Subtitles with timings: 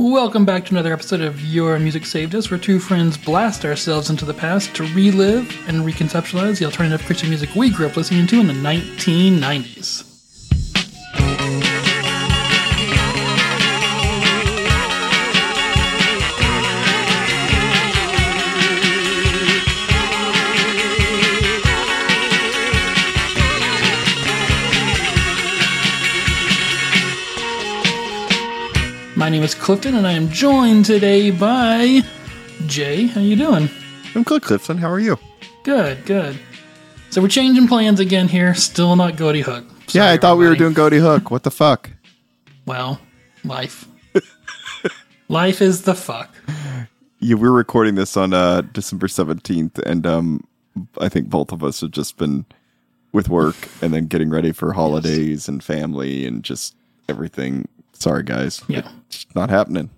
[0.00, 4.10] Welcome back to another episode of Your Music Saved Us, where two friends blast ourselves
[4.10, 8.28] into the past to relive and reconceptualize the alternative Christian music we grew up listening
[8.28, 10.04] to in the 1990s.
[29.28, 32.00] My name is Clifton, and I am joined today by
[32.64, 33.08] Jay.
[33.08, 33.68] How you doing?
[34.14, 34.78] I'm good, Clifton.
[34.78, 35.18] How are you?
[35.64, 36.38] Good, good.
[37.10, 38.54] So we're changing plans again here.
[38.54, 39.66] Still not Ghoti Hook.
[39.88, 41.30] yeah, I thought we were doing Ghoti Hook.
[41.30, 41.90] What the fuck?
[42.64, 43.02] Well,
[43.44, 43.86] life.
[45.28, 46.34] life is the fuck.
[47.18, 50.42] Yeah, we're recording this on uh, December 17th, and um,
[51.02, 52.46] I think both of us have just been
[53.12, 56.74] with work and then getting ready for holidays and family and just
[57.10, 57.68] everything.
[57.98, 58.62] Sorry, guys.
[58.68, 58.88] Yeah.
[59.08, 59.90] It's not happening.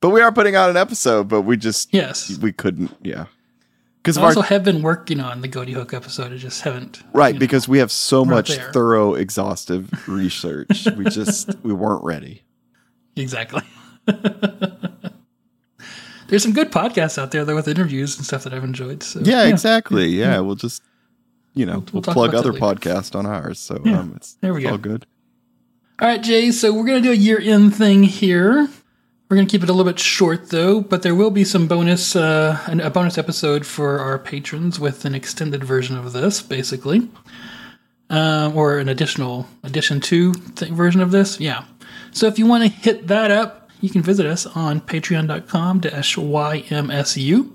[0.00, 2.38] But we are putting out an episode, but we just, Yes.
[2.38, 3.26] we couldn't, yeah.
[4.02, 6.32] Because I of our, also have been working on the Ghoti Hook episode.
[6.32, 7.02] I just haven't.
[7.12, 7.38] right, you know.
[7.40, 8.72] because we have so much there.
[8.72, 10.86] thorough, exhaustive research.
[10.96, 12.42] we just, we weren't ready.
[13.16, 13.60] Exactly.
[16.28, 19.02] There's some good podcasts out there though with interviews and stuff that I've enjoyed.
[19.02, 20.06] So Yeah, exactly.
[20.06, 20.82] Yeah, we'll just
[21.54, 23.58] you know We'll- we'll, plug other podcasts on ours.
[23.58, 24.70] So Yeah, um, it's there we go.
[24.70, 25.06] all good.
[26.00, 26.50] All right, Jay.
[26.50, 28.66] So we're gonna do a year-end thing here.
[29.28, 32.16] We're gonna keep it a little bit short though, but there will be some bonus,
[32.16, 37.06] uh, a bonus episode for our patrons with an extended version of this, basically,
[38.08, 41.38] um, or an additional addition to th- version of this.
[41.38, 41.64] Yeah.
[42.12, 47.50] So if you want to hit that up, you can visit us on Patreon.com/ymsu.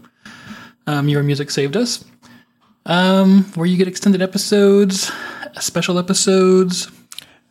[0.85, 2.05] Um, Your music saved us.
[2.85, 5.11] Um, where you get extended episodes,
[5.59, 6.91] special episodes,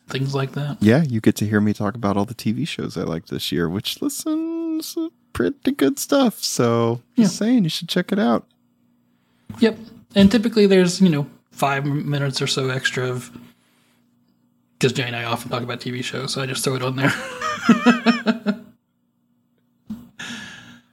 [0.08, 0.78] things like that.
[0.80, 3.50] Yeah, you get to hear me talk about all the TV shows I like this
[3.52, 4.96] year, which listens
[5.32, 6.42] pretty good stuff.
[6.42, 8.46] So just saying, you should check it out.
[9.58, 9.78] Yep.
[10.14, 13.30] And typically there's, you know, five minutes or so extra of.
[14.78, 16.96] Because Jay and I often talk about TV shows, so I just throw it on
[16.96, 17.12] there.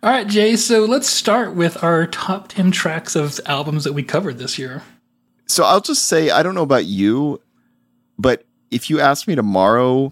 [0.04, 4.02] All right, Jay, so let's start with our top 10 tracks of albums that we
[4.02, 4.82] covered this year.
[5.46, 7.42] So I'll just say, I don't know about you,
[8.18, 10.12] but if you asked me tomorrow,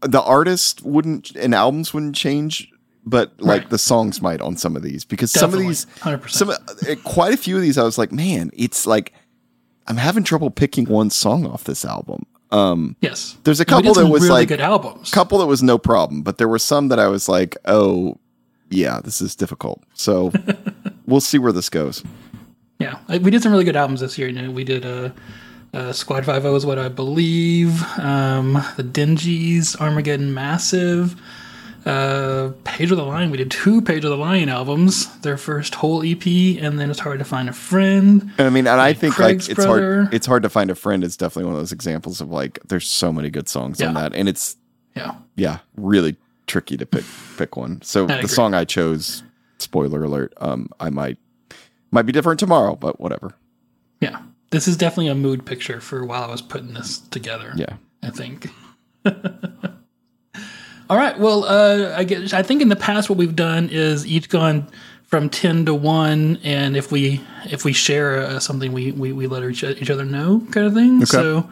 [0.00, 2.72] the artist wouldn't and albums wouldn't change,
[3.04, 3.70] but like Right.
[3.70, 6.30] the songs might on some of these because some of these 100%.
[6.30, 6.56] some uh,
[7.04, 9.12] quite a few of these I was like, man, it's like
[9.86, 12.24] I'm having trouble picking one song off this album.
[12.50, 13.36] Um yes.
[13.44, 15.10] there's a couple that was really like good albums.
[15.10, 18.18] couple that was no problem, but there were some that I was like, oh
[18.70, 19.82] yeah, this is difficult.
[19.94, 20.32] So
[21.06, 22.02] we'll see where this goes.
[22.78, 24.26] Yeah, we did some really good albums this year.
[24.28, 25.10] You know, we did uh,
[25.72, 27.82] uh, Squad Five O is what I believe.
[27.98, 31.20] Um, the Dingees, Armageddon Massive,
[31.86, 33.30] uh, Pedro the Lion.
[33.30, 35.06] We did two Pedro the Lion albums.
[35.20, 38.30] Their first whole EP, and then it's hard to find a friend.
[38.38, 40.02] And I mean, and I think Craig's like it's brother.
[40.04, 40.14] hard.
[40.14, 41.02] It's hard to find a friend.
[41.04, 44.14] It's definitely one of those examples of like there's so many good songs on that,
[44.14, 44.56] and it's
[44.94, 46.16] Yeah, yeah, really
[46.46, 47.04] tricky to pick
[47.38, 47.80] pick one.
[47.82, 49.22] So the song I chose,
[49.58, 51.16] spoiler alert, um, I might
[51.90, 53.34] might be different tomorrow, but whatever.
[54.00, 54.20] yeah.
[54.52, 57.52] This is definitely a mood picture for while I was putting this together.
[57.56, 58.50] Yeah, I think.
[60.90, 61.18] All right.
[61.18, 64.68] Well, uh, I guess I think in the past what we've done is each gone
[65.04, 69.26] from ten to one, and if we if we share uh, something, we, we we
[69.26, 71.06] let each, each other know, kind of thing.
[71.06, 71.48] So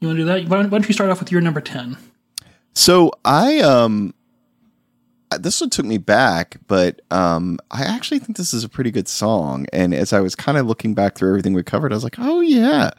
[0.00, 0.48] you want to do that?
[0.48, 1.96] Why don't, why don't you start off with your number ten?
[2.74, 4.12] So I um
[5.38, 9.08] this one took me back, but um I actually think this is a pretty good
[9.08, 9.66] song.
[9.72, 12.16] And as I was kind of looking back through everything we covered, I was like,
[12.18, 12.90] oh yeah.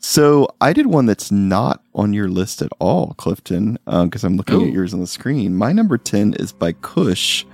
[0.00, 4.56] So I did one that's not on your list at all, Clifton, because I'm looking
[4.56, 4.66] Ooh.
[4.66, 5.56] at yours on the screen.
[5.56, 7.44] My number ten is by Cush,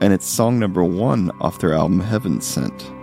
[0.00, 2.97] and it's song number one off their album Heaven Sent.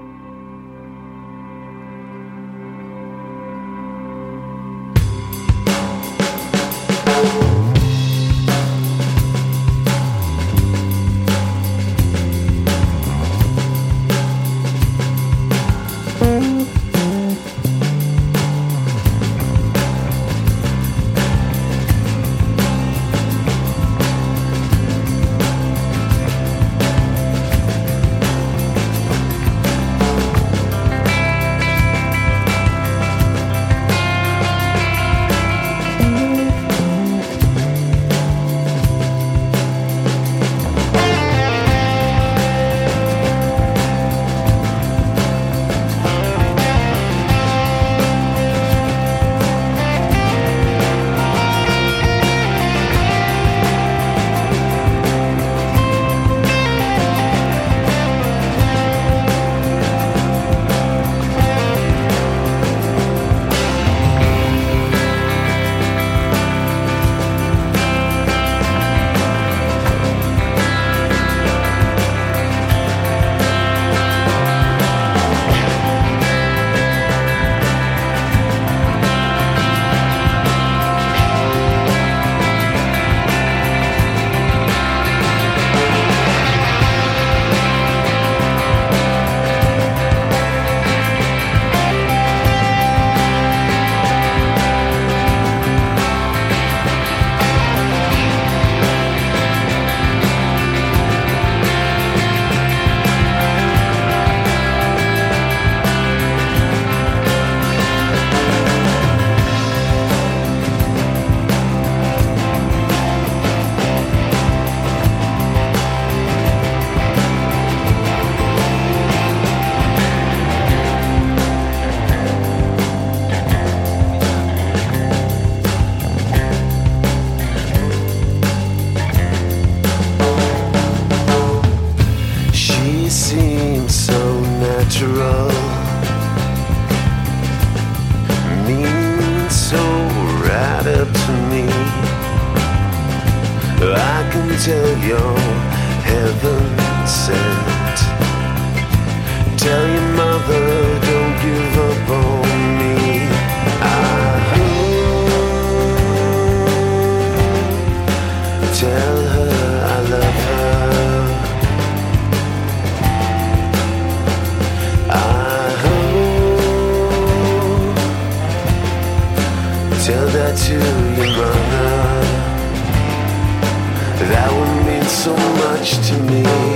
[175.26, 176.75] So much to me.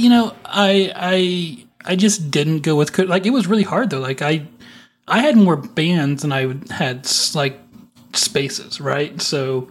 [0.00, 4.00] You know, I I I just didn't go with like it was really hard though.
[4.00, 4.46] Like I
[5.08, 7.58] I had more bands than I had like
[8.14, 9.20] spaces, right?
[9.20, 9.70] So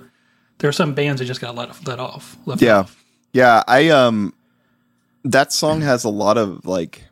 [0.60, 2.38] there are some bands that just got let let off.
[2.46, 2.80] Left Yeah.
[2.80, 3.04] off.
[3.34, 4.34] Yeah, I um
[5.24, 7.04] that song has a lot of like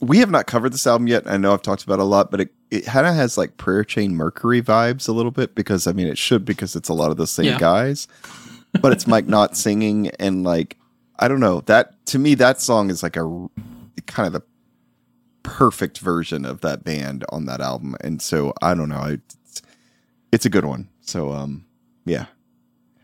[0.00, 1.26] we have not covered this album yet.
[1.26, 3.56] I know I've talked about it a lot, but it, it kind of has like
[3.56, 6.94] Prayer Chain Mercury vibes a little bit because I mean it should because it's a
[6.94, 7.58] lot of the same Yeah.
[7.58, 8.06] guys.
[8.82, 10.76] But it's Mike not singing and like
[11.18, 11.60] I don't know.
[11.62, 13.22] That to me that song is like a
[14.06, 14.42] kind of the
[15.42, 17.96] perfect version of that band on that album.
[18.02, 18.96] And so I don't know.
[18.98, 19.62] I, it's,
[20.32, 20.88] it's a good one.
[21.00, 21.64] So um
[22.04, 22.26] yeah.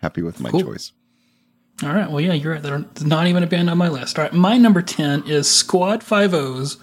[0.03, 0.63] Happy with my Cool.
[0.63, 0.93] choice.
[1.83, 2.11] All right.
[2.11, 2.63] Well, yeah, you're right.
[2.63, 4.19] They're not even a band on my list.
[4.19, 4.33] All right.
[4.33, 6.77] My number 10 is Squad 5 O's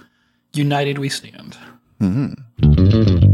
[0.53, 1.57] United We Stand.
[1.99, 3.28] Sending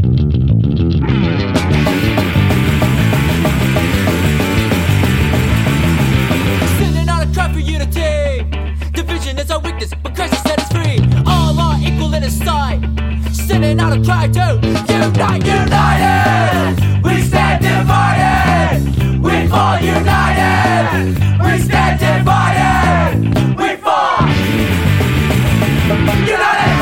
[12.26, 12.82] genocide.
[13.32, 17.04] Sending out a cry to unite, united.
[17.04, 19.22] We stand divided.
[19.22, 21.14] We fall united.
[21.44, 23.14] We stand divided.
[23.56, 24.26] We fall
[26.26, 26.74] united.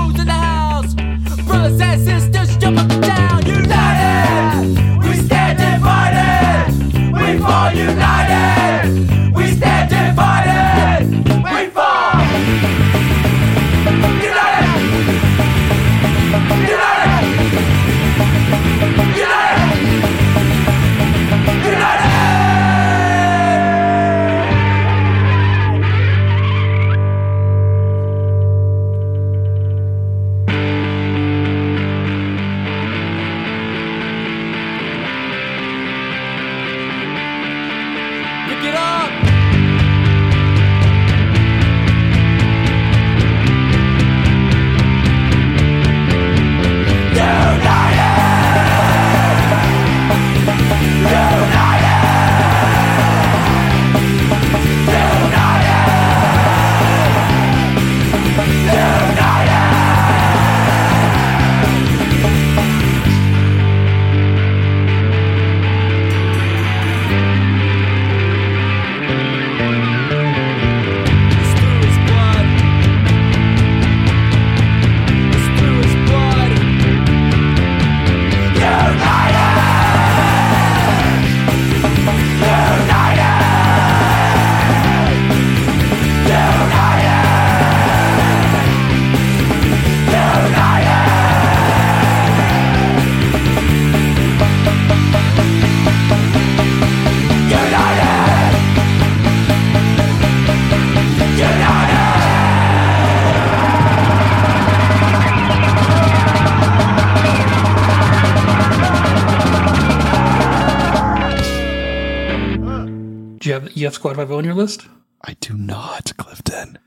[113.82, 114.88] You have Squad Five O on your list,
[115.24, 116.78] I do not, Clifton.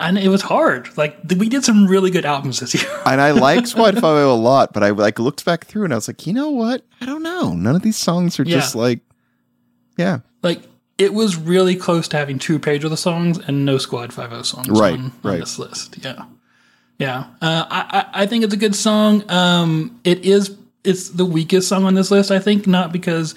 [0.00, 0.88] and it was hard.
[0.98, 3.00] Like we did some really good albums this year.
[3.06, 5.96] And I like Squad Five a lot, but I like looked back through and I
[5.96, 6.84] was like, you know what?
[7.00, 7.52] I don't know.
[7.52, 9.00] None of these songs are just like,
[9.96, 10.62] yeah, like
[10.98, 14.32] it was really close to having two page of the songs and no Squad Five
[14.32, 15.98] O songs Right, on, on this list.
[16.04, 16.24] Yeah,
[16.98, 17.18] yeah.
[17.40, 19.30] Uh, I, I I think it's a good song.
[19.30, 22.32] Um, it is it's the weakest song on this list.
[22.32, 23.36] I think not because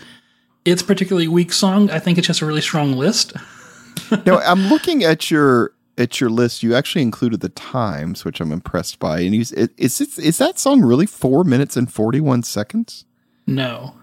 [0.65, 1.89] it's a particularly weak song.
[1.89, 3.33] I think it's just a really strong list.
[4.25, 6.63] now I'm looking at your at your list.
[6.63, 9.19] You actually included the times, which I'm impressed by.
[9.21, 13.05] And you, is is is that song really four minutes and forty one seconds?
[13.47, 13.95] No.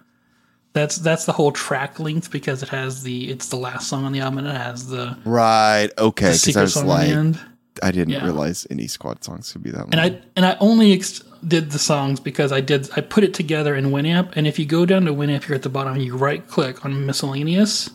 [0.75, 4.13] That's that's the whole track length because it has the it's the last song on
[4.13, 5.91] the album and it has the, Right.
[5.99, 6.33] Okay.
[6.33, 7.41] Because I was like, on the end.
[7.83, 8.25] I didn't Yeah.
[8.25, 9.89] realize any squad songs could be that long.
[9.93, 13.35] And I and I only ex- did the songs because I did I put it
[13.35, 16.17] together in Winamp and if you go down to Winamp here at the bottom you
[16.17, 17.91] right click on miscellaneous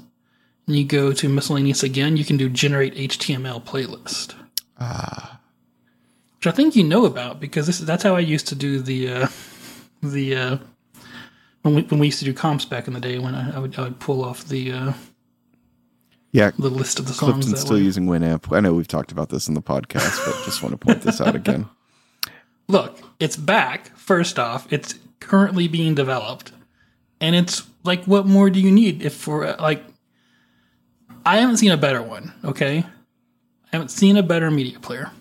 [0.65, 4.35] and you go to miscellaneous again you can do generate HTML playlist.
[4.79, 5.39] Ah.
[6.37, 9.11] Which I think you know about because this that's how I used to do the
[9.11, 9.27] uh,
[10.03, 10.57] the uh,
[11.63, 13.59] when we when we used to do comps back in the day when I, I
[13.59, 14.93] would I would pull off the uh,
[16.31, 16.51] yeah.
[16.59, 17.81] the list of the songs Clifton's still way.
[17.81, 18.55] using Winamp.
[18.55, 21.21] I know we've talked about this in the podcast, but just want to point this
[21.21, 21.67] out again.
[22.67, 23.95] look, it's back.
[23.97, 26.51] First off, it's currently being developed,
[27.19, 29.83] and it's like, what more do you need if for like?
[31.25, 32.33] I haven't seen a better one.
[32.43, 35.11] Okay, I haven't seen a better media player.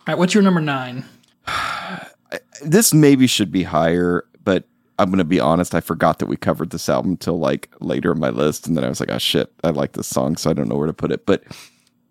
[0.00, 1.04] All right, what's your number nine?
[2.64, 4.64] this maybe should be higher, but
[4.98, 5.74] I'm gonna be honest.
[5.74, 8.84] I forgot that we covered this album till like later in my list, and then
[8.84, 10.92] I was like, "Oh shit, I like this song," so I don't know where to
[10.92, 11.24] put it.
[11.26, 11.44] But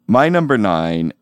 [0.07, 1.13] my number nine,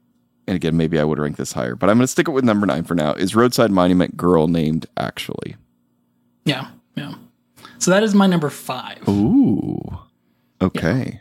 [0.50, 2.66] and again, maybe I would rank this higher, but I'm gonna stick it with number
[2.66, 3.14] nine for now.
[3.14, 5.58] Is Roadside Monument "Girl Named Actually"?
[6.44, 7.14] Yeah, yeah.
[7.78, 9.08] So that is my number five.
[9.08, 10.00] Ooh,
[10.60, 11.04] okay.
[11.04, 11.20] Girl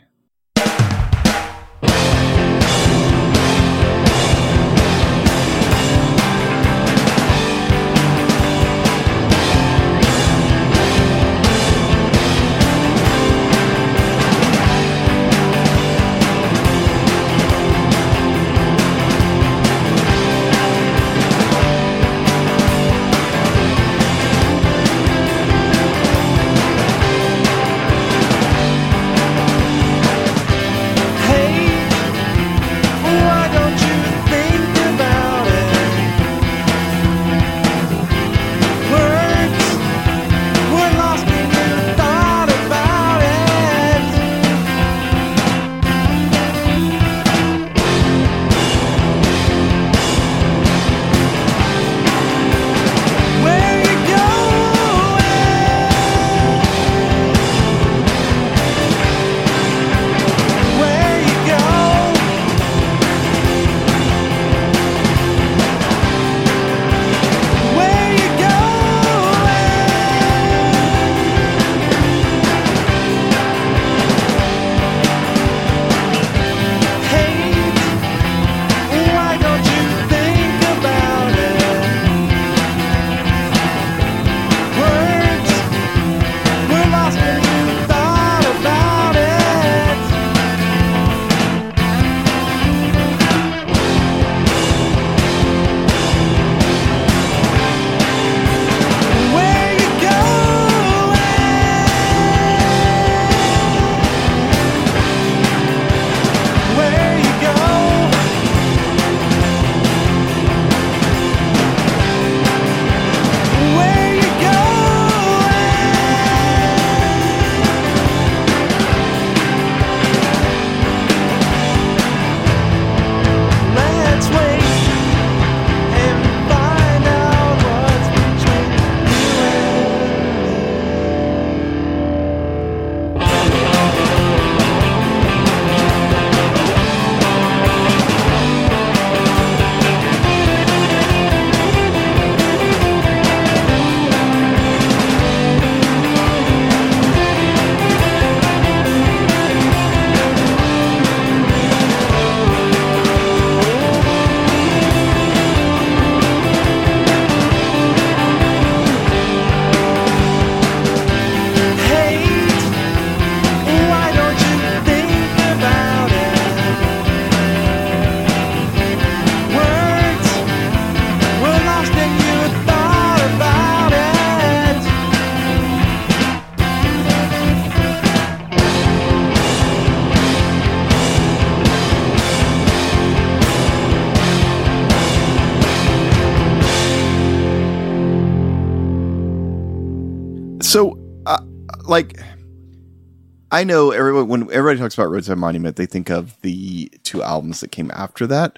[193.59, 197.59] I know everyone when everybody talks about Roadside Monument, they think of the two albums
[197.59, 198.57] that came after that,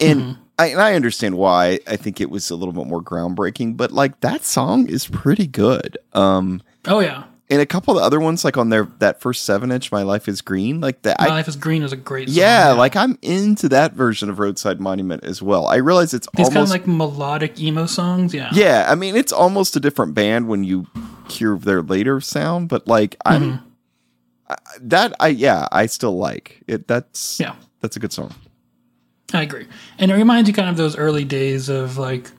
[0.00, 1.78] and I and I understand why.
[1.86, 5.46] I think it was a little bit more groundbreaking, but like that song is pretty
[5.46, 5.98] good.
[6.14, 9.44] Um, Oh yeah, and a couple of the other ones, like on their that first
[9.44, 11.20] seven inch, "My Life Is Green," like that.
[11.20, 12.30] My I, Life is Green is a great.
[12.30, 15.66] Song, yeah, like I'm into that version of Roadside Monument as well.
[15.66, 18.32] I realize it's these kind of like melodic emo songs.
[18.32, 18.86] Yeah, yeah.
[18.88, 20.86] I mean, it's almost a different band when you
[21.28, 23.66] hear their later sound, but like I'm Mm-hmm.
[24.80, 26.88] That I yeah I still like it.
[26.88, 27.54] That's yeah.
[27.80, 28.34] that's a good song.
[29.32, 29.66] I agree.
[29.98, 32.30] And it reminds you kind of those early days of like,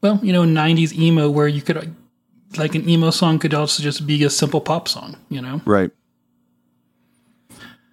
[0.00, 1.94] well, you know, 90s emo where you could,
[2.56, 5.60] like, an emo song could also just be a simple pop song, you know?
[5.64, 5.90] Right.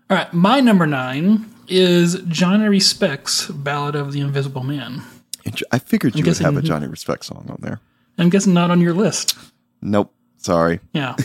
[0.10, 0.32] All right.
[0.34, 5.02] My number nine is Johnny Respect's Ballad of the Invisible Man.
[5.72, 7.80] I figured you would guessing- have a Johnny Respect song on there.
[8.18, 9.38] I'm guessing not on your list.
[9.82, 10.14] Nope.
[10.38, 10.80] Sorry.
[10.94, 11.16] Yeah.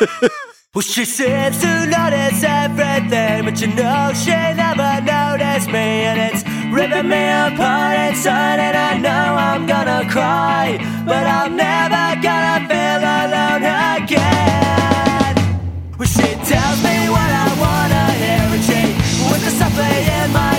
[0.76, 6.44] Well, she seems to notice everything, but you know she never noticed me, and it's
[6.70, 9.08] ripping me apart inside, and I know
[9.48, 13.64] I'm gonna cry, but I'm never gonna feel alone
[13.96, 15.34] again.
[15.96, 18.82] Well, she tells me what I wanna hear, and she
[19.32, 20.55] whispers softly in my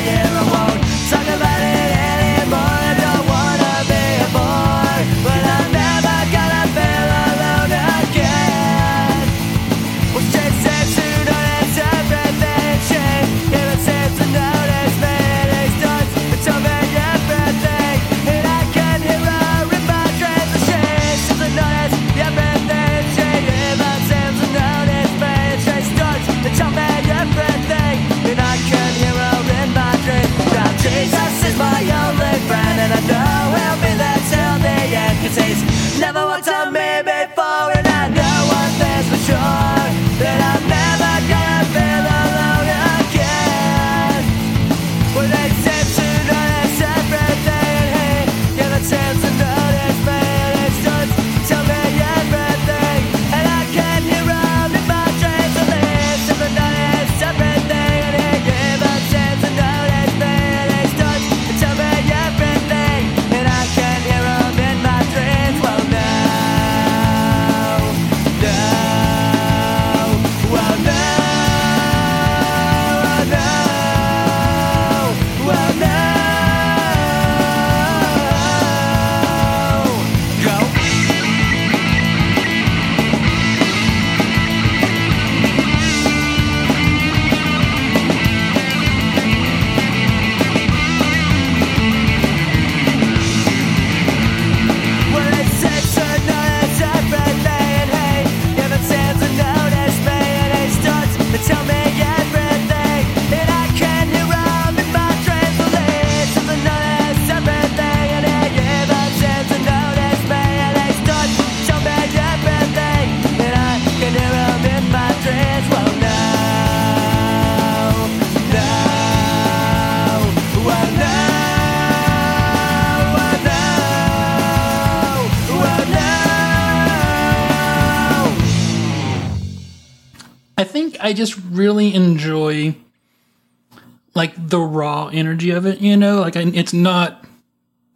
[135.58, 136.22] of it, you know?
[136.22, 137.26] Like I, it's not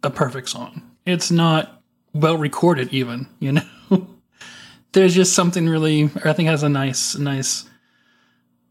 [0.02, 0.82] a perfect song.
[1.06, 3.62] It's not well recorded even, you know?
[4.92, 7.64] There's just something really I think has a nice nice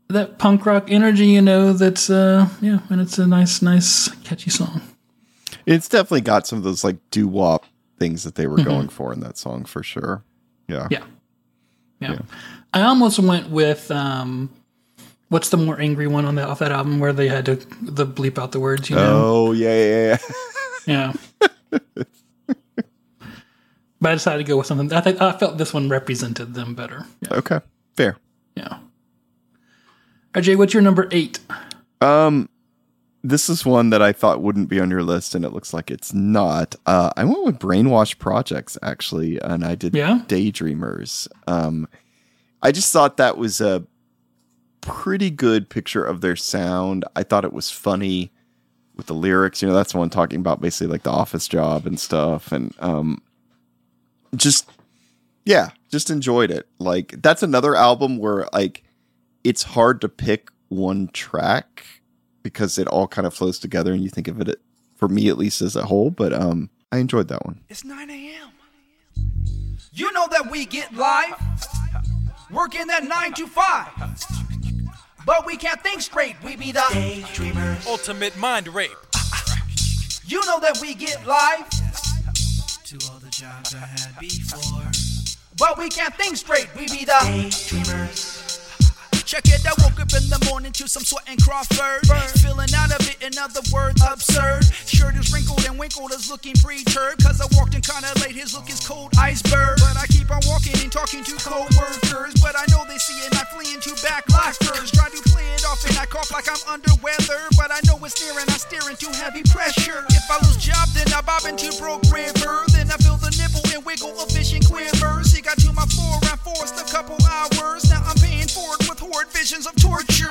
[0.09, 4.49] that punk rock energy, you know, that's uh yeah, and it's a nice nice catchy
[4.51, 4.81] song.
[5.65, 7.65] It's definitely got some of those like doo wop
[7.97, 8.57] things that they Mm-hmm.
[8.57, 10.23] were going for in that song for sure.
[10.67, 10.87] Yeah.
[10.91, 11.03] Yeah.
[11.99, 12.17] Yeah.
[12.73, 14.49] I almost went with um
[15.31, 18.05] what's the more angry one on that off that album where they had to the
[18.05, 19.21] bleep out the words, you know?
[19.25, 20.17] Oh yeah, yeah,
[20.85, 21.13] yeah.
[21.71, 21.79] Yeah.
[24.01, 24.91] but I decided to go with something.
[24.91, 27.05] I think I felt this one represented them better.
[27.21, 27.37] Yeah.
[27.37, 27.59] okay,
[27.95, 28.17] fair.
[28.55, 28.79] yeah.
[30.33, 31.39] RJ, what's your number eight?
[32.01, 32.49] Um,
[33.23, 35.89] this is one that I thought wouldn't be on your list, and it looks like
[35.91, 36.75] it's not.
[36.85, 40.21] Uh, I went with Brainwash Projects actually, and I did Yeah?
[40.27, 41.27] Daydreamers.
[41.47, 41.87] Um,
[42.61, 43.85] I just thought that was a
[44.81, 47.05] pretty good picture of their sound.
[47.15, 48.31] I thought it was funny
[48.95, 49.61] with the lyrics.
[49.61, 52.73] You know, that's the one talking about basically like the office job and stuff, and
[52.79, 53.21] um,
[54.35, 54.69] just
[55.45, 56.67] yeah, just enjoyed it.
[56.79, 58.83] Like that's another album where like
[59.43, 61.83] it's hard to pick one track
[62.43, 64.59] because it all kind of flows together and you think of it
[64.95, 68.09] for me at least as a whole but um i enjoyed that one It's 9
[68.09, 68.49] a.m.
[69.91, 71.35] You know that we get live,
[72.51, 73.87] working that 9 to 5.
[75.25, 77.87] But we can't think straight, we be the daydreamers.
[77.87, 78.91] Ultimate mind rape.
[80.25, 81.69] You know that we get life.
[82.85, 84.91] to all the jobs I had before.
[85.57, 88.51] But we can't think straight, we be the daydreamers.
[89.31, 92.03] Check it, I woke up in the morning to some sweat and Crawford.
[92.43, 94.65] Feeling out of it, in other words, absurd.
[94.83, 97.23] Shirt is wrinkled and winkled, is looking perturbed.
[97.23, 99.79] Cause I walked in kinda late, his look is cold iceberg.
[99.79, 102.35] But I keep on walking and talking to co workers.
[102.43, 102.99] But I know they
[106.51, 107.39] I'm under weather.
[107.55, 110.03] But I know it's near and I steer into heavy pressure.
[110.09, 112.00] If I lose job, then I bob into broke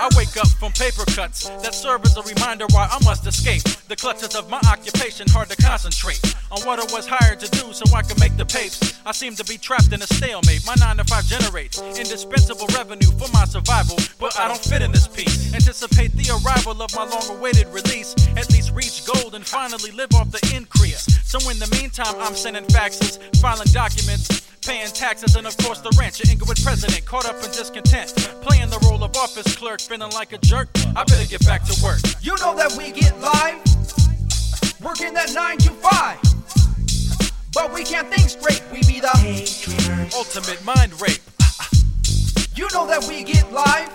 [0.01, 3.63] I wake up from paper cuts that serve as a reminder why I must escape
[3.87, 5.29] the clutches of my occupation.
[5.29, 8.47] Hard to concentrate on what I was hired to do so I can make the
[8.47, 8.99] papes.
[9.05, 10.65] I seem to be trapped in a stalemate.
[10.65, 14.91] My 9 to 5 generates indispensable revenue for my survival, but I don't fit in
[14.91, 15.53] this piece.
[15.53, 18.17] Anticipate the arrival of my long awaited release.
[18.39, 21.05] At least reach gold and finally live off the increase.
[21.29, 24.49] So in the meantime, I'm sending faxes, filing documents.
[24.63, 28.13] Paying taxes and of course the ranch, your Inglewood president caught up in discontent.
[28.43, 30.69] Playing the role of office clerk, feeling like a jerk.
[30.95, 32.01] I better get back to work.
[32.21, 33.57] You know that we get live,
[34.83, 36.19] working that 9 to 5.
[37.53, 40.15] But we can't think straight, we be the daydreamers.
[40.15, 41.23] Ultimate mind rape.
[42.55, 43.89] You know that we get live,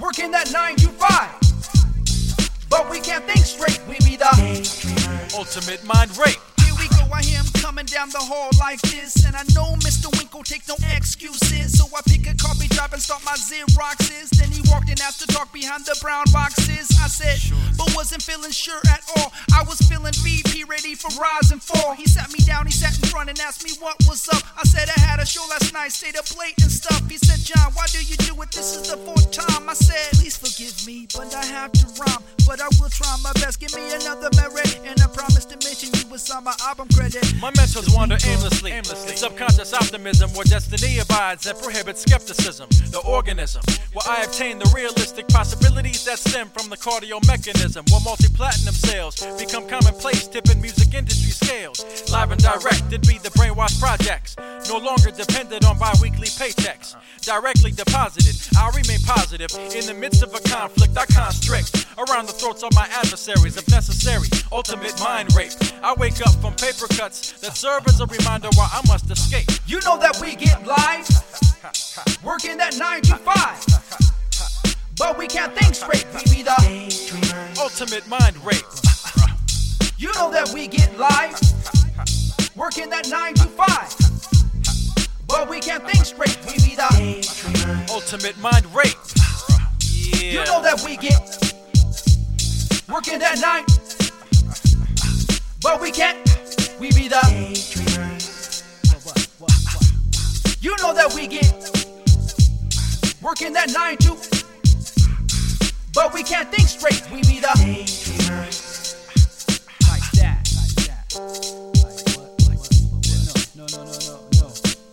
[0.00, 2.68] working that 9 to 5.
[2.68, 5.34] But we can't think straight, we be the daydreamers.
[5.38, 6.40] Ultimate mind rape.
[6.60, 7.45] Here we go, I hear
[7.86, 9.24] down the hall like this.
[9.24, 10.10] And I know Mr.
[10.18, 11.78] Winkle take no excuses.
[11.78, 14.30] So I pick a coffee drop and start my Xeroxes.
[14.30, 16.90] Then he walked in, after talk behind the brown boxes.
[17.02, 17.38] I said,
[17.78, 19.32] but wasn't feeling sure at all.
[19.54, 21.94] I was feeling VP, ready for rise and fall.
[21.94, 24.42] He sat me down, he sat in front and asked me what was up.
[24.56, 27.02] I said, I had a show last night, stayed up late and stuff.
[27.10, 28.50] He said, John, why do you do it?
[28.50, 29.68] This is the fourth time.
[29.68, 32.22] I said, please forgive me, but I have to rhyme.
[32.46, 33.60] But I will try my best.
[33.60, 34.80] Give me another merit.
[34.84, 37.26] And I promise to mention you with some my album credit.
[37.40, 38.72] My mentors wander aimlessly.
[38.72, 39.16] aimlessly.
[39.16, 42.68] Subconscious optimism where destiny abides and prohibits skepticism.
[42.90, 43.62] The organism
[43.92, 47.84] where I obtain the realistic possibilities that stem from the cardio mechanism.
[47.90, 51.84] Where multi platinum sales become commonplace, tipping music industry scales.
[52.10, 54.36] Live and direct, it be the brainwash projects.
[54.68, 56.96] No longer dependent on bi weekly paychecks.
[57.20, 59.50] Directly deposited, I remain positive.
[59.74, 63.68] In the midst of a conflict, I constrict around the throats of my adversaries if
[63.68, 64.28] necessary.
[64.52, 65.52] Ultimate mind rape.
[65.82, 69.50] I wake up from paper cuts that serve as a reminder why I must escape.
[69.66, 71.08] You know that we get live,
[72.22, 73.66] working that 9 to 5.
[74.96, 77.58] But we can't think straight, we be the daydreamers.
[77.58, 78.62] Ultimate mind rape.
[79.98, 81.34] You know that we get live,
[82.54, 83.96] working that 9 to 5.
[85.26, 87.90] But we can't think straight, we be the daydreamers.
[87.90, 88.94] Ultimate mind rape.
[90.14, 90.38] Yeah.
[90.38, 91.20] You know that we get
[92.88, 93.64] working that 9.
[95.62, 96.16] But we can't,
[96.78, 98.62] we be the daydreamers.
[100.62, 101.52] You know that we get
[103.22, 104.16] working that 9 to
[105.94, 107.02] but we can't think straight.
[107.10, 108.94] We be the daydreamers.
[109.88, 111.14] Like that, like that.
[112.46, 112.60] Like
[113.56, 114.48] no, no, no, no, no.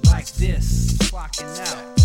[0.10, 0.98] Like this.
[1.00, 2.03] Clocking out.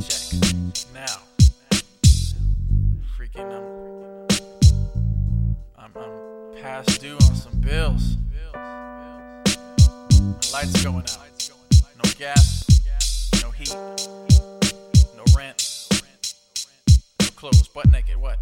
[0.00, 0.42] Paycheck.
[0.94, 1.22] Now.
[3.16, 3.50] Freaking
[5.76, 8.16] I'm I'm I'm past due on some bills.
[8.54, 9.42] My
[10.52, 11.18] lights going out.
[12.02, 12.66] No gas,
[13.42, 13.74] no heat,
[15.16, 15.88] no rent,
[17.20, 18.38] no clothes, butt naked, what?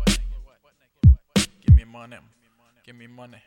[1.34, 2.16] Give me money.
[2.84, 3.38] Give me money.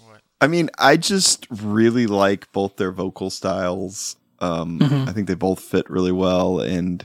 [0.00, 0.20] What?
[0.40, 4.16] I mean, I just really like both their vocal styles.
[4.40, 7.04] Um, I think they both fit really well, and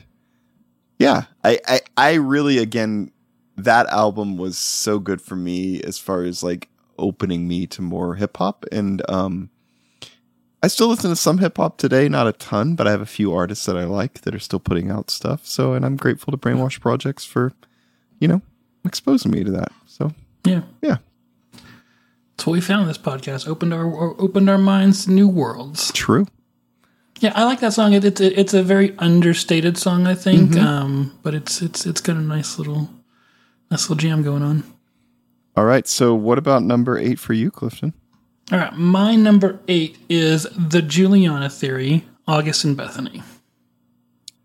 [0.98, 3.10] yeah, I, I, I really again
[3.56, 6.68] that album was so good for me as far as like
[6.98, 9.50] opening me to more hip hop, and um,
[10.62, 13.06] I still listen to some hip hop today, not a ton, but I have a
[13.06, 15.44] few artists that I like that are still putting out stuff.
[15.46, 17.52] So, and I'm grateful to Brainwash Projects for,
[18.18, 18.40] you know,
[18.84, 19.72] exposing me to that.
[19.86, 20.12] So,
[20.44, 20.62] Yeah.
[20.80, 20.96] yeah.
[21.52, 23.46] That's what we found this podcast.
[23.46, 23.86] Opened our
[24.20, 25.92] opened our minds to new worlds.
[25.92, 26.26] True.
[27.20, 27.92] Yeah, I like that song.
[27.92, 30.56] It, it's a, it's a very understated song, I think.
[30.56, 32.90] Um, but it's it's it's got a nice little
[33.70, 34.64] nice little jam going on.
[35.56, 35.86] All right.
[35.86, 37.94] So, what about number eight for you, Clifton?
[38.52, 43.22] All right, my number eight is the Juliana Theory, August in Bethany.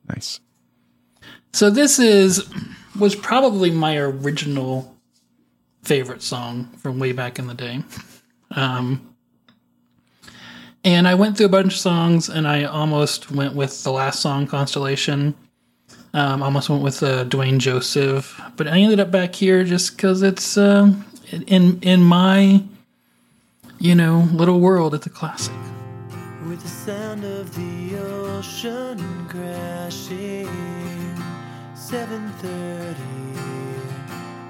[0.08, 0.40] Nice.
[1.52, 2.48] So this is
[2.98, 4.96] was probably my original
[5.84, 7.84] favorite song from way back in the day.
[8.52, 9.09] Um,
[10.84, 14.22] and I went through a bunch of songs, and I almost went with the last
[14.22, 15.36] song, Constellation.
[16.14, 20.24] Um, almost went with uh, Duane Joseph, but I ended up back here just because
[20.24, 20.92] it's uh,
[21.46, 22.64] in in my
[23.80, 24.96] you know little world.
[24.96, 25.54] It's a classic.
[26.48, 28.98] With the sound of the ocean
[29.30, 30.48] crashing
[31.76, 32.96] 7.30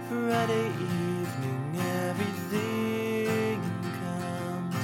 [0.07, 3.61] Friday evening Everything
[3.99, 4.75] comes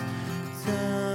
[0.65, 1.14] tumbling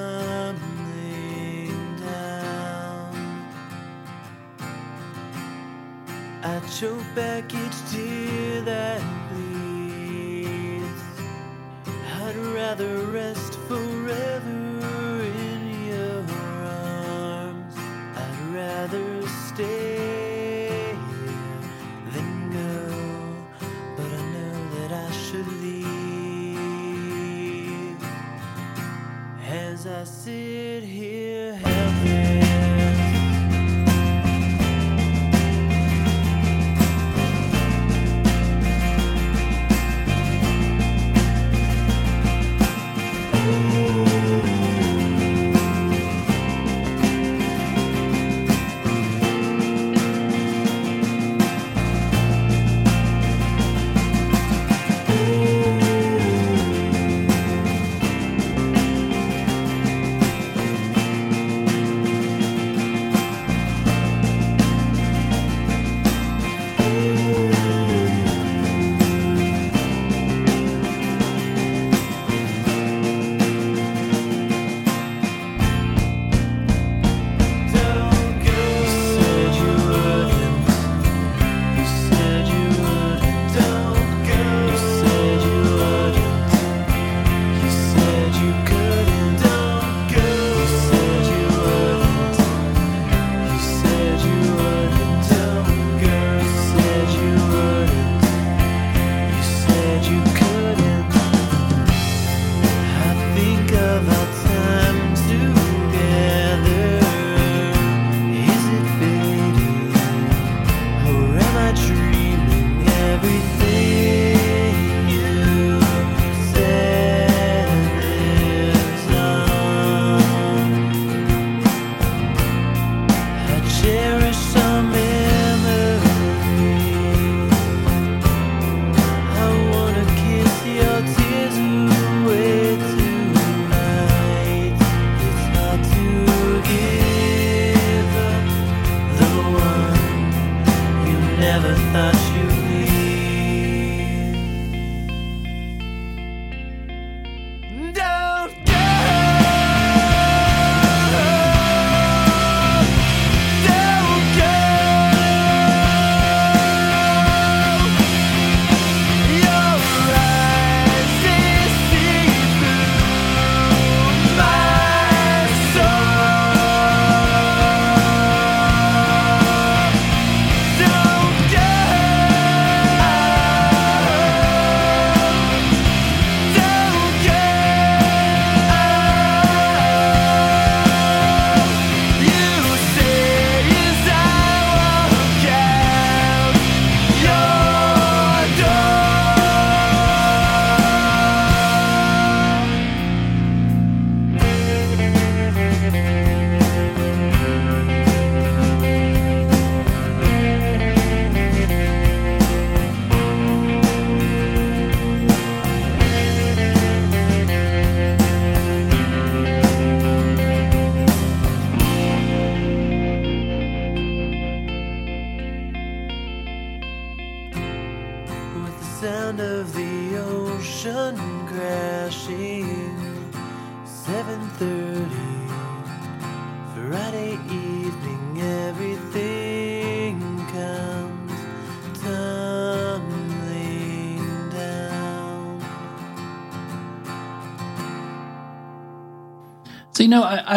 [6.42, 11.02] I choke back each tear that bleeds
[12.22, 16.24] I'd rather rest forever in your
[16.64, 17.74] arms.
[18.16, 20.96] I'd rather stay
[22.14, 22.96] than go.
[23.98, 25.90] But I know that I should leave.
[29.46, 31.69] As I sit here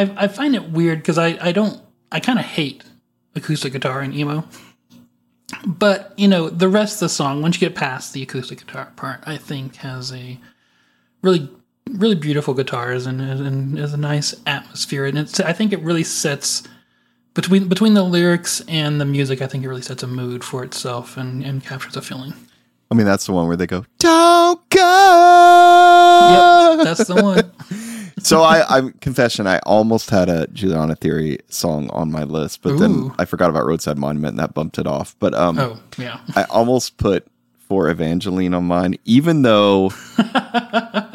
[0.10, 2.84] I I, find it weird because I I don't I kind of hate
[3.36, 4.48] acoustic guitar and emo.
[5.66, 8.92] But you know, the rest of the song, once you get past the acoustic guitar
[8.96, 10.40] part, I think has a
[11.22, 11.50] really
[11.90, 16.04] really beautiful guitars and and is a nice atmosphere, and it's I think it really
[16.04, 16.64] sets
[17.34, 19.42] between between the lyrics and the music.
[19.42, 22.34] I think it really sets a mood for itself and and captures a feeling.
[22.92, 27.52] I mean, that's the one where they go, "Don't go." Yep, that's the one.
[28.24, 32.78] so I, I confession, I almost had a Juliana Theory song on my list, but
[32.80, 35.16] then I forgot about Roadside Monument and that bumped it off.
[35.20, 37.28] But um, Oh yeah, I almost put
[37.68, 39.92] for Evangeline on mine, even though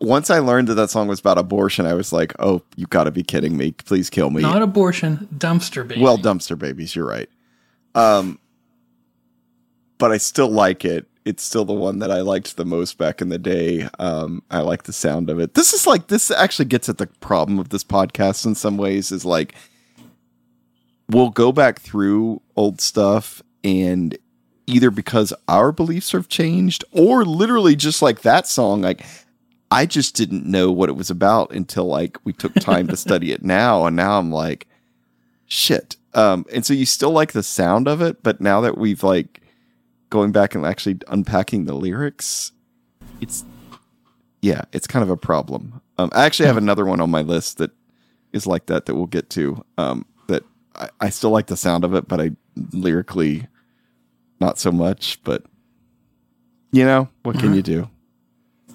[0.00, 3.04] once I learned that that song was about abortion, I was like, "Oh, you got
[3.04, 3.72] to be kidding me!
[3.72, 6.00] Please kill me!" not abortion, dumpster baby.
[6.00, 7.28] well, dumpster babies, you're right.
[7.94, 8.38] Um,
[9.98, 11.06] but I still like it.
[11.28, 13.86] It's still the one that I liked the most back in the day.
[13.98, 15.52] Um, I like the sound of it.
[15.52, 19.12] This is like this actually gets at the problem of this podcast in some ways.
[19.12, 19.54] Is like
[21.06, 24.16] we'll go back through old stuff and
[24.66, 29.04] either because our beliefs have changed or literally just like that song like
[29.70, 33.32] I just didn't know what it was about until like we took time to study
[33.32, 34.66] it now and now I'm like
[35.46, 35.96] shit.
[36.14, 39.42] Um and so you still like the sound of it but now that we've like
[40.10, 42.52] going back and actually unpacking the lyrics
[43.20, 43.44] it's
[44.40, 45.80] yeah, it's kind of a problem.
[45.98, 47.72] Um I actually have another one on my list that
[48.32, 50.44] is like that that we'll get to um that
[50.74, 52.32] I, I still like the sound of it but I
[52.72, 53.48] lyrically
[54.40, 55.44] not so much but
[56.70, 57.88] you know what can you do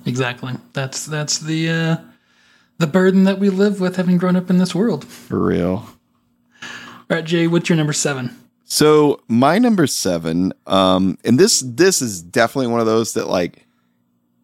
[0.05, 0.53] exactly.
[0.73, 1.97] That's that's the uh,
[2.77, 5.05] the burden that we live with having grown up in this world.
[5.05, 5.87] for real
[6.61, 8.42] All right, Jay, what's your number seven?
[8.73, 13.67] So my number seven um and this this is definitely one of those that like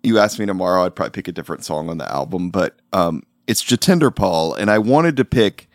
[0.04, 3.24] you ask me tomorrow i'd probably pick a different song on the album but um
[3.48, 5.68] it's jatinder paul and i wanted to pick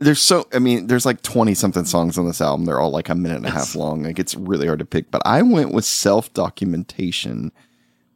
[0.00, 2.66] there's so i mean there's like 20 something songs on this album.
[2.66, 4.02] They're all like a minute and a half long.
[4.02, 7.52] Like it's really hard to pick but i went with self documentation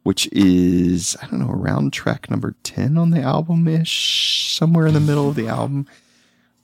[0.03, 4.95] which is i don't know around track number 10 on the album ish somewhere in
[4.95, 5.87] the middle of the album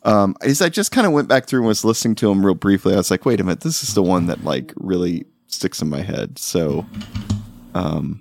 [0.05, 2.55] um is i just kind of went back through and was listening to them real
[2.55, 2.94] briefly.
[2.94, 5.88] I was like wait a minute this is the one that like really sticks in
[5.88, 6.38] my head.
[6.38, 6.86] So
[7.74, 8.20] um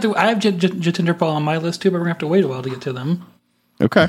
[0.00, 0.16] gonna have to.
[0.16, 2.26] I have J- J- Jatinder Paul on my list too, but we're gonna have to
[2.26, 3.26] wait a while to get to them.
[3.80, 4.08] okay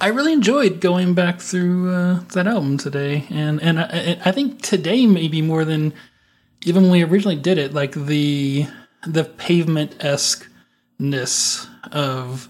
[0.00, 4.62] I really enjoyed going back through uh, that album today, and and I, I think
[4.62, 5.92] today maybe more than
[6.64, 7.74] even when we originally did it.
[7.74, 8.66] Like the
[9.06, 10.48] the pavement esque
[10.98, 12.48] ness of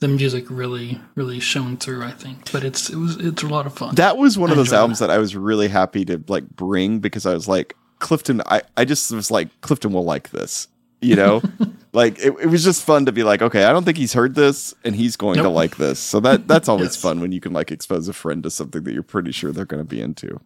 [0.00, 2.04] the music really really shone through.
[2.04, 3.94] I think, but it's it was it's a lot of fun.
[3.96, 7.26] that was one of those albums that I was really happy to like bring because
[7.26, 10.68] I was like Clifton I, I just was like Clifton will like this
[11.00, 11.40] you know
[11.92, 14.34] like it, it was just fun to be like okay I don't think he's heard
[14.34, 16.96] this and he's going to like this so that that's always Yes.
[17.02, 19.64] fun when you can like expose a friend to something that you're pretty sure they're
[19.64, 20.38] going to be into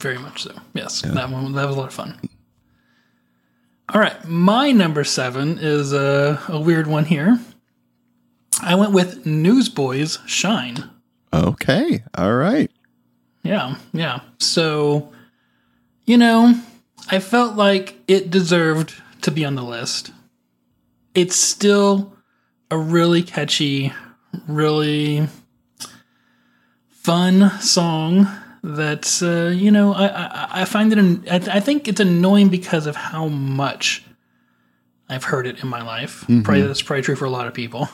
[0.00, 0.52] Very much so.
[0.74, 2.18] Yes, that one that was a lot of fun.
[3.94, 7.38] All right, my number seven is a, a weird one here.
[8.62, 10.88] I went with Newsboys Shine.
[11.32, 12.70] okay all right
[13.42, 14.20] Yeah, yeah.
[14.38, 15.12] So,
[16.06, 16.54] you know,
[17.12, 20.12] I felt like it deserved to be on the list.
[21.14, 22.16] It's still
[22.70, 23.92] a really catchy,
[24.48, 25.28] really
[26.88, 28.28] fun song
[28.62, 32.48] that uh, you know I, I I find it an, I, I think it's annoying
[32.48, 34.04] because of how much
[35.06, 36.24] I've heard it in my life.
[36.44, 37.90] Probably that's probably true for a lot of people.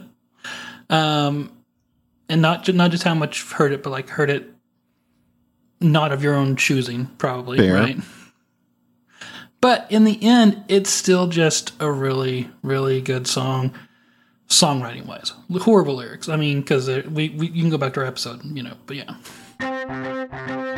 [0.88, 1.52] um,
[2.30, 4.53] and not not just how much I've heard it, but like heard it
[5.84, 7.74] not of your own choosing, probably Fair.
[7.74, 7.96] right.
[9.60, 13.72] But in the end, it's still just a really, really good song,
[14.48, 15.32] songwriting wise.
[15.62, 16.28] Horrible lyrics.
[16.28, 18.74] I mean, because we, we you can go back to our episode, you know.
[18.86, 20.72] But yeah.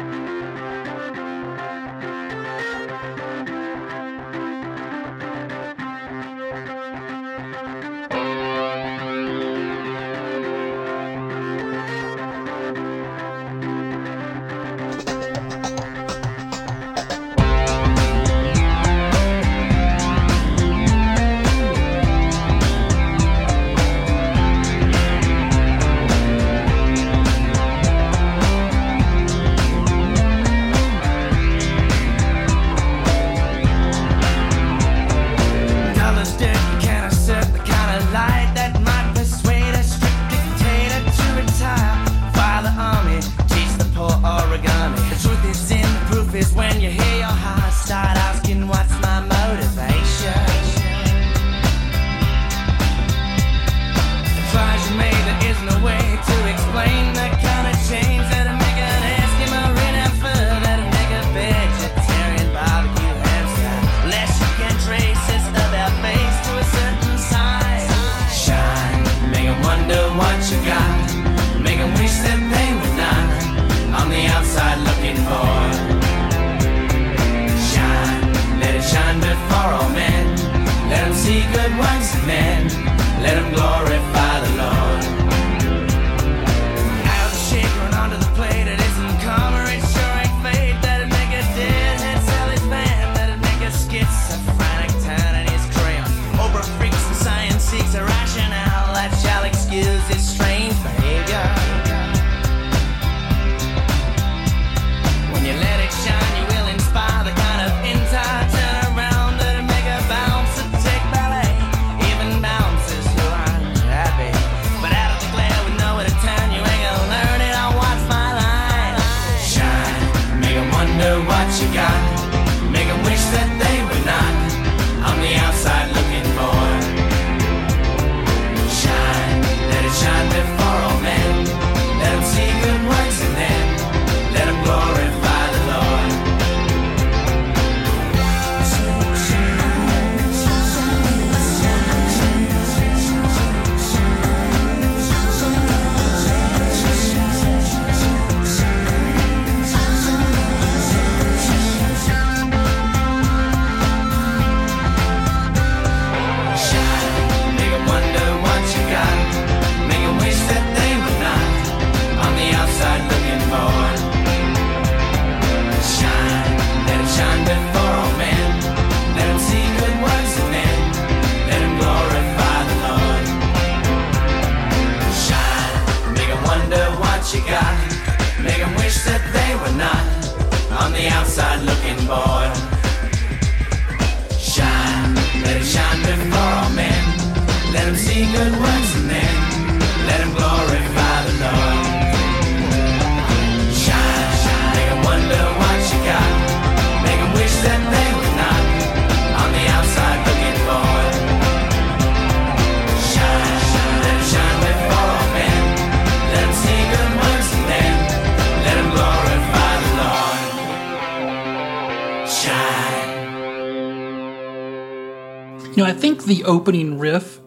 [216.27, 217.41] The opening riff,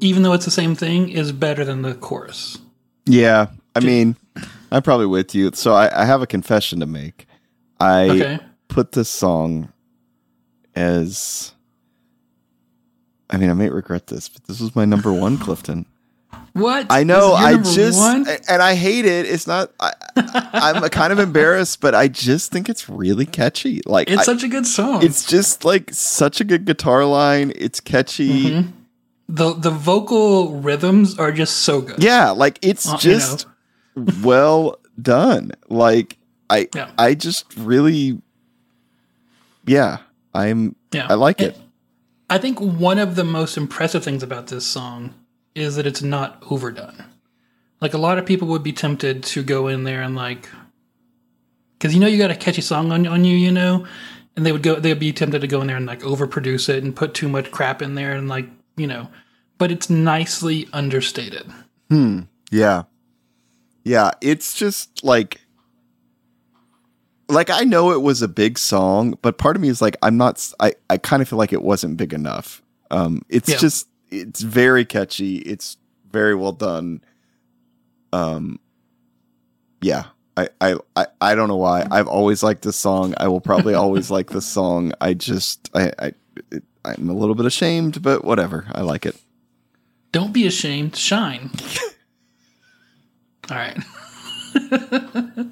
[0.00, 2.58] even though it's the same thing, is better than the chorus.
[3.06, 4.16] Yeah, I mean,
[4.70, 5.50] I'm probably with you.
[5.54, 7.26] So I, I have a confession to make.
[7.80, 8.38] I Okay.
[8.68, 9.72] put this song
[10.74, 11.52] as.
[13.30, 15.86] I mean, I may regret this, but this was my number one, Clifton.
[16.54, 16.86] What?
[16.88, 17.36] I know.
[17.36, 18.26] This is your I just one?
[18.48, 19.26] and I hate it.
[19.26, 19.72] It's not.
[19.80, 23.82] I, I'm kind of embarrassed, but I just think it's really catchy.
[23.86, 25.02] Like It's I- such a good song.
[25.04, 27.52] it's just like such a good guitar line.
[27.56, 28.50] It's catchy.
[28.50, 28.70] Mm-hmm.
[29.28, 32.02] the the vocal rhythms are just so good.
[32.02, 33.46] Yeah, like it's Uh, you just
[34.22, 35.50] well done.
[35.68, 36.90] Like I Yeah.
[36.96, 38.20] I just really
[39.66, 39.98] yeah.
[40.32, 41.06] I'm Yeah.
[41.10, 41.56] I like it.
[42.30, 45.14] I think one of the most impressive things about this song
[45.54, 47.04] is that it's not overdone.
[47.80, 50.48] Like a lot of people would be tempted to go in there and like,
[51.78, 53.86] because you know you got a catchy song on on you, you know,
[54.36, 56.82] and they would go, they'd be tempted to go in there and like overproduce it
[56.82, 58.46] and put too much crap in there and like
[58.76, 59.08] you know,
[59.58, 61.46] but it's nicely understated.
[61.90, 62.20] Hmm.
[62.50, 62.84] Yeah.
[63.84, 65.40] Yeah, it's just like
[67.28, 70.16] like I know it was a big song, but part of me is like I'm
[70.16, 72.62] not I I kind of feel like it wasn't big enough.
[72.90, 73.58] Um it's Yeah.
[73.58, 73.88] just
[74.20, 75.38] it's very catchy.
[75.38, 75.76] It's
[76.10, 77.02] very well done.
[78.12, 78.58] Um
[79.80, 80.04] yeah.
[80.36, 81.86] I, I, I, I don't know why.
[81.92, 83.14] I've always liked this song.
[83.18, 84.92] I will probably always like this song.
[85.00, 86.12] I just I, I
[86.50, 88.66] it, I'm a little bit ashamed, but whatever.
[88.72, 89.16] I like it.
[90.12, 91.50] Don't be ashamed, shine.
[93.50, 93.76] All right.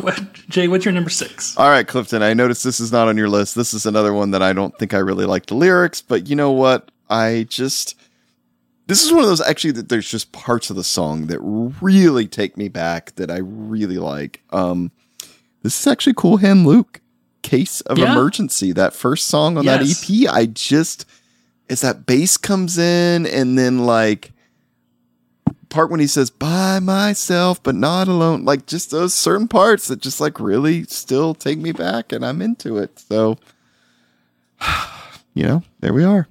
[0.00, 0.68] what, Jay?
[0.68, 1.56] What's your number six?
[1.56, 3.54] All right, Clifton, I noticed this is not on your list.
[3.54, 6.36] This is another one that I don't think I really like the lyrics, but you
[6.36, 6.90] know what?
[7.12, 7.94] I just
[8.86, 12.26] this is one of those actually that there's just parts of the song that really
[12.26, 14.42] take me back that I really like.
[14.50, 14.90] Um
[15.62, 17.00] this is actually Cool Hand Luke.
[17.42, 18.12] Case of Yeah.
[18.12, 20.00] Emergency, that first song on Yes.
[20.00, 20.28] that EP.
[20.32, 21.04] I just
[21.68, 24.32] as that bass comes in and then like
[25.68, 30.00] part when he says by myself but not alone like just those certain parts that
[30.02, 33.38] just like really still take me back and i'm into it so
[35.34, 36.28] you know there we are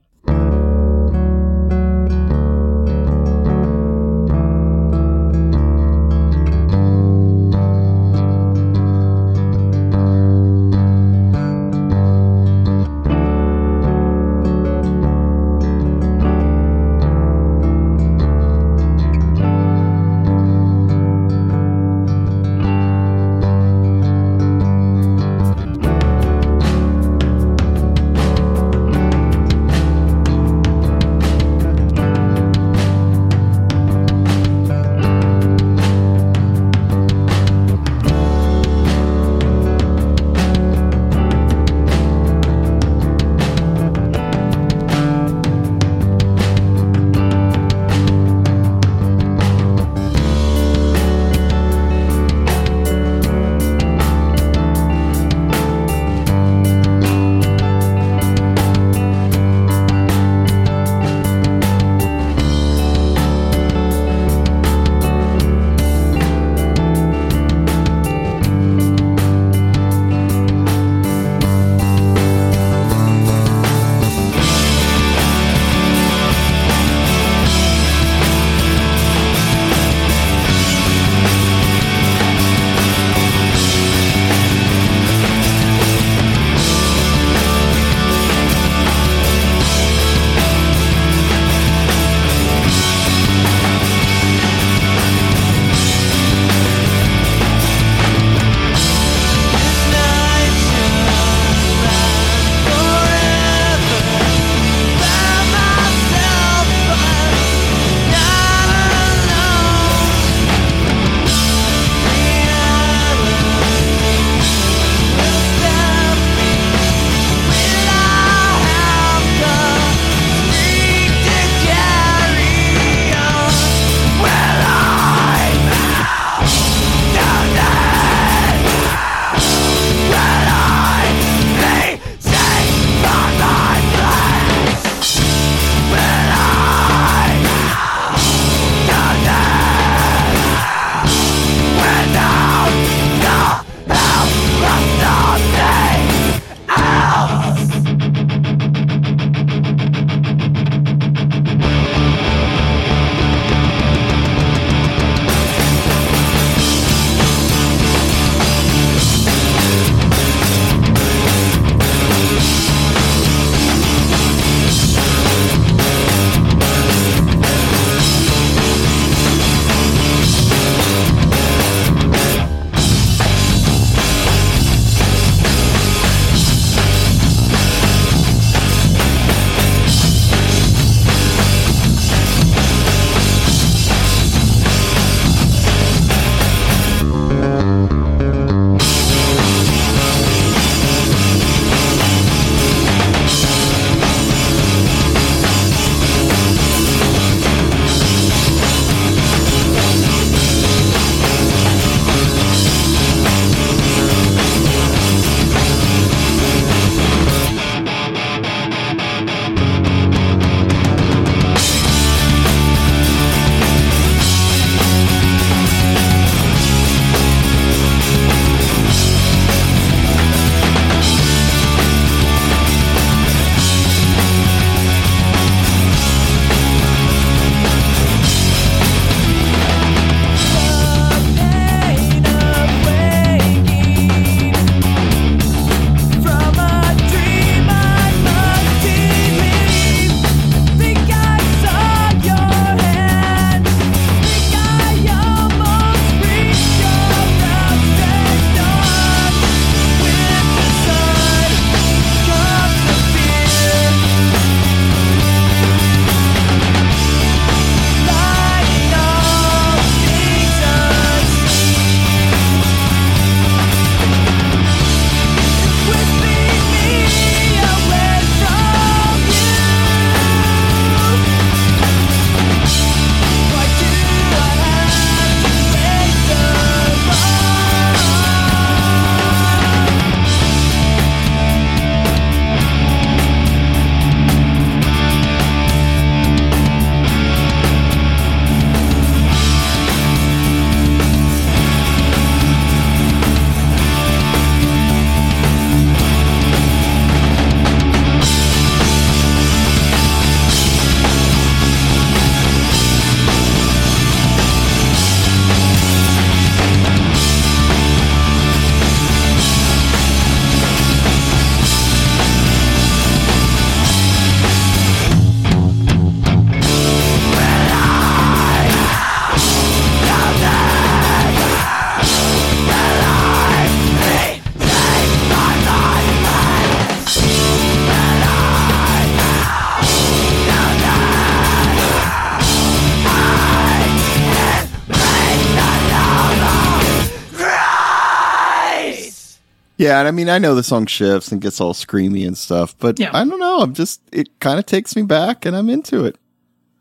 [339.92, 342.76] Yeah, and I mean, I know the song shifts and gets all screamy and stuff,
[342.80, 343.10] but Yeah.
[343.14, 343.60] I don't know.
[343.60, 346.16] I'm just, it kind of takes me back and I'm into it.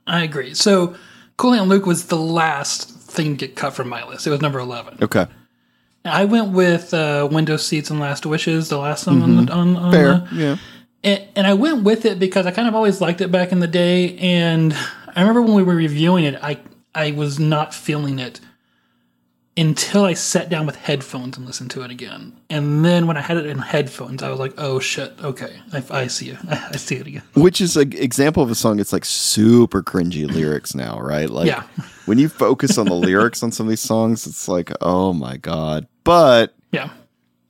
[0.06, 0.54] I agree.
[0.54, 0.94] So,
[1.36, 4.26] Cool Hand Luke was the last thing to get cut from my list.
[4.26, 4.98] It was number 11.
[5.02, 5.26] Okay.
[6.04, 9.52] I went with uh, Window Seats and Last Wishes, the last song on the.
[9.52, 10.18] On, on Fair.
[10.30, 10.56] the- yeah.
[11.02, 13.58] and, and I went with it because I kind of always liked it back in
[13.58, 14.16] the day.
[14.18, 14.72] And
[15.16, 16.58] I remember when we were reviewing it, I,
[16.94, 18.40] I was not feeling it
[19.60, 22.32] until I sat down with headphones and listened to it again.
[22.48, 25.82] And then when I had it in headphones, I was like, oh shit, okay, I,
[25.90, 26.38] I see it.
[26.48, 27.22] I, see it again.
[27.34, 31.28] Which is an example of a song it's like super cringy lyrics now, right?
[31.28, 31.64] Like Yeah.
[32.06, 35.36] when you focus on the lyrics on some of these songs, it's like, oh my
[35.36, 35.86] God.
[36.04, 36.90] But Yeah.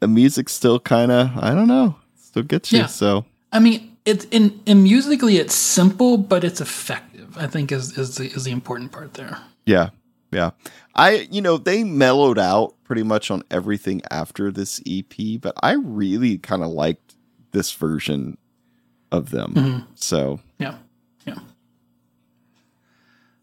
[0.01, 2.81] the music still kind of, I don't know, still gets you.
[2.81, 2.87] Yeah.
[2.87, 7.37] So I mean, it's in, in musically it's simple, but it's effective.
[7.37, 9.39] I think is is the is the important part there.
[9.67, 9.91] yeah.
[10.33, 10.51] Yeah.
[10.95, 15.73] I, you know, they mellowed out pretty much on everything after this EP, but I
[15.75, 17.15] really kind of liked
[17.53, 18.37] this version
[19.13, 19.55] of them.
[19.55, 19.93] Mm-hmm.
[19.95, 20.77] So Yeah,
[21.27, 21.39] yeah.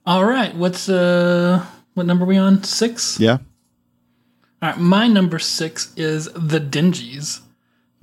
[0.05, 2.63] All right, what's uh what number are we on?
[2.63, 3.19] Six.
[3.19, 3.37] yeah.
[4.61, 7.41] All right, my number six is the Dingees,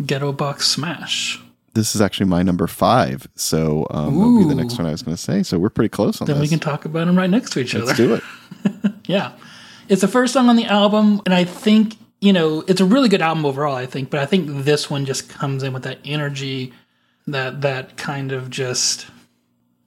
[0.05, 1.43] Ghetto Box Smash.
[1.75, 3.27] This is actually my number five.
[3.35, 5.43] So um, that'll be the next one I was going to say.
[5.43, 6.43] So we're pretty close on Then this.
[6.43, 7.85] we can talk about them right next to each other.
[7.87, 8.23] Let's do it.
[9.07, 9.33] Yeah.
[9.91, 13.11] It's the first song on the album, and I think, you know, it's a really
[13.11, 15.99] good album overall, I think, but I think this one just comes in with that
[16.07, 16.73] energy,
[17.27, 19.07] that that kind of just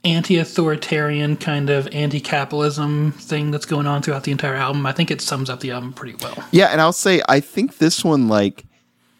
[0.03, 4.85] anti-authoritarian kind of anti-capitalism thing that's going on throughout the entire album.
[4.85, 6.35] I think it sums up the album pretty well.
[6.51, 8.65] Yeah, and I'll say I think this one like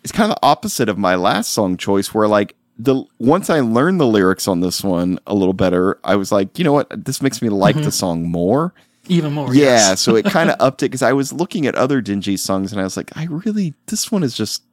[0.04, 3.60] is kind of the opposite of my last song choice, where like the once I
[3.60, 7.06] learned the lyrics on this one a little better, I was like, you know what,
[7.06, 7.89] this makes me like the mm-hmm.
[7.89, 8.74] song more.
[9.10, 9.54] Even more.
[9.54, 10.02] Yeah, yes.
[10.02, 12.82] so it kind of upped it because I was looking at other Dingees songs and
[12.82, 14.64] I was like, I really this one is just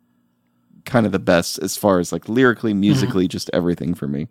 [0.85, 2.81] kind of the best as far as like lyrically, mm-hmm.
[2.81, 4.29] musically, just everything for me.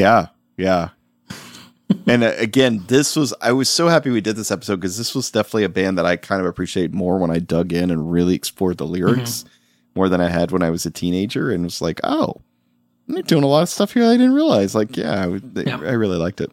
[0.00, 0.26] Yeah,
[0.56, 0.88] yeah.
[2.06, 5.14] and uh, again, this was I was so happy we did this episode because this
[5.14, 8.10] was definitely a band that I kind of appreciate more when I dug in and
[8.12, 9.44] really explored the lyrics
[9.94, 12.40] more than I had when I was a teenager, and was like, oh,
[13.08, 14.74] they're doing a lot of stuff here I didn't realize.
[14.74, 15.78] Like, yeah, I, they- Yeah.
[15.80, 16.52] I really liked it.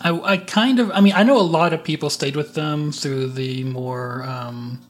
[0.00, 2.92] I, I kind of, I mean, I know a lot of people stayed with them
[2.92, 4.80] through the more, um,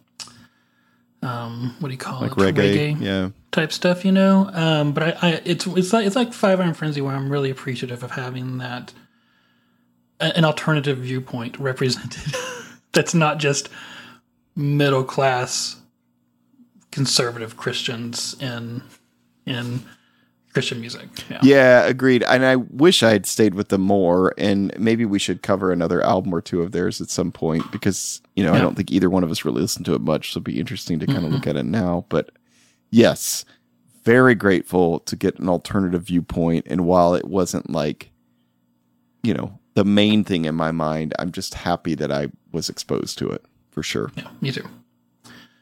[1.23, 2.37] um, what do you call Like it?
[2.55, 3.31] reggae, yeah.
[3.53, 4.51] type stuff, you know.
[4.53, 7.51] Um, but I, I, it's it's like it's like Five Iron Frenzy, where I'm really
[7.51, 8.93] appreciative of having that
[10.21, 12.35] an alternative viewpoint represented.
[12.93, 13.69] That's not just
[14.55, 15.77] middle class
[16.91, 18.83] conservative Christians in
[19.45, 19.85] in
[20.57, 21.07] Christian music.
[21.29, 21.41] Yeah.
[21.43, 22.23] Yeah, agreed.
[22.23, 24.33] And I wish I had stayed with them more.
[24.39, 28.23] And maybe we should cover another album or two of theirs at some point because,
[28.37, 30.33] you know, I don't think either one of us really listened to it much.
[30.33, 32.07] So it'd be interesting to kind of look at it now.
[32.09, 32.31] But
[32.91, 33.45] yes,
[34.03, 36.67] very grateful to get an alternative viewpoint.
[36.71, 38.13] And while it wasn't like,
[39.23, 43.19] you know, the main thing in my mind, I'm just happy that I was exposed
[43.19, 44.11] to it for sure.
[44.17, 44.67] Yeah, me too.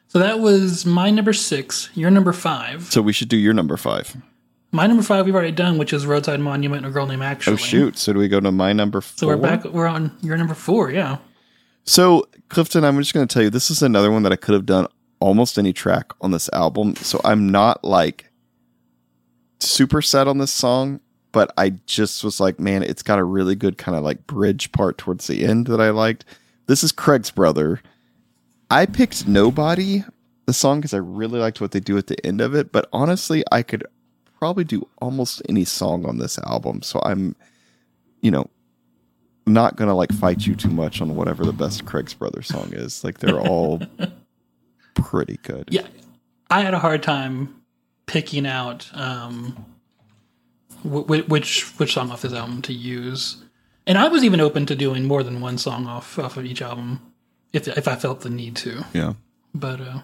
[0.07, 1.91] So that was my number six.
[1.95, 2.85] Your number five.
[2.93, 4.17] So we should do your number five.
[4.75, 7.55] My number five we've already done, which is Roadside Monument, and a girl named Actually.
[7.55, 7.97] Oh, shoot.
[7.97, 9.17] So do we go to my number four?
[9.17, 9.63] So we're back.
[9.65, 10.91] We're on your number four.
[10.91, 11.19] Yeah.
[11.85, 14.55] So, Clifton, I'm just going to tell you this is another one that I could
[14.55, 14.89] have done
[15.21, 16.97] almost any track on this album.
[16.97, 18.33] So I'm not like
[19.61, 20.99] super set on this song,
[21.31, 24.73] but I just was like, man, it's got a really good kind of like bridge
[24.73, 26.25] part towards the end that I liked.
[26.67, 27.81] This is Craig's brother.
[28.73, 30.03] I picked Nobody,
[30.47, 32.73] the song, because I really liked what they do at the end of it.
[32.73, 33.85] But honestly, I could
[34.45, 36.83] probably do almost any song on this album.
[36.83, 37.35] So I'm,
[38.21, 38.51] you know,
[39.47, 43.03] not gonna like fight you too much on whatever the best Craig's brother song is.
[43.03, 43.81] Like they're all
[44.95, 45.69] pretty good.
[45.71, 45.87] Yeah.
[46.51, 47.63] I had a hard time
[48.05, 49.65] picking out um,
[50.83, 53.43] wh- wh- which which song off this album to use,
[53.87, 56.61] and I was even open to doing more than one song off off of each
[56.61, 57.01] album
[57.55, 58.85] if if I felt the need to.
[58.93, 59.15] Yeah.
[59.55, 60.01] But uh,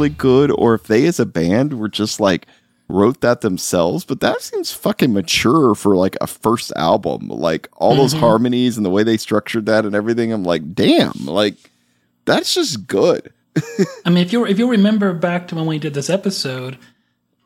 [0.00, 2.46] really good or if they as a band were just like
[2.88, 7.28] wrote that themselves, but that seems fucking mature for like a first album.
[7.28, 10.32] Like all those harmonies and the way they structured that and everything.
[10.32, 11.54] I'm like, damn, like
[12.24, 13.32] that's just good.
[14.04, 16.78] I mean, if you if you'll remember back to when we did this episode,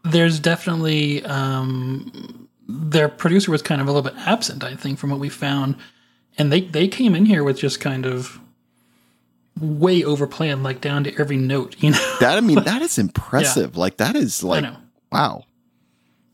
[0.04, 4.62] there's definitely um, their producer was kind of a little bit absent.
[4.62, 5.76] I think from what we found,
[6.38, 8.38] and they they came in here with just kind of
[9.64, 11.76] way overplanned, like down to every note.
[11.78, 12.16] You know?
[12.20, 13.76] That I mean, that is impressive.
[13.76, 14.64] Like that is like
[15.10, 15.44] wow.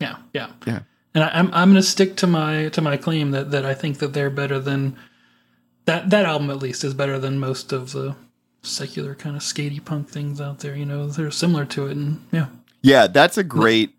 [0.01, 0.81] Yeah, yeah, Yeah.
[1.15, 3.75] And I, I'm I'm going to stick to my to my claim that that I
[3.75, 4.97] think that they're better than
[5.85, 8.15] that that album at least is better than most of the
[8.63, 10.77] secular kind of skatey punk things out there.
[10.77, 12.47] You know, they're similar to it, and yeah.
[12.83, 13.95] Yeah, that's a great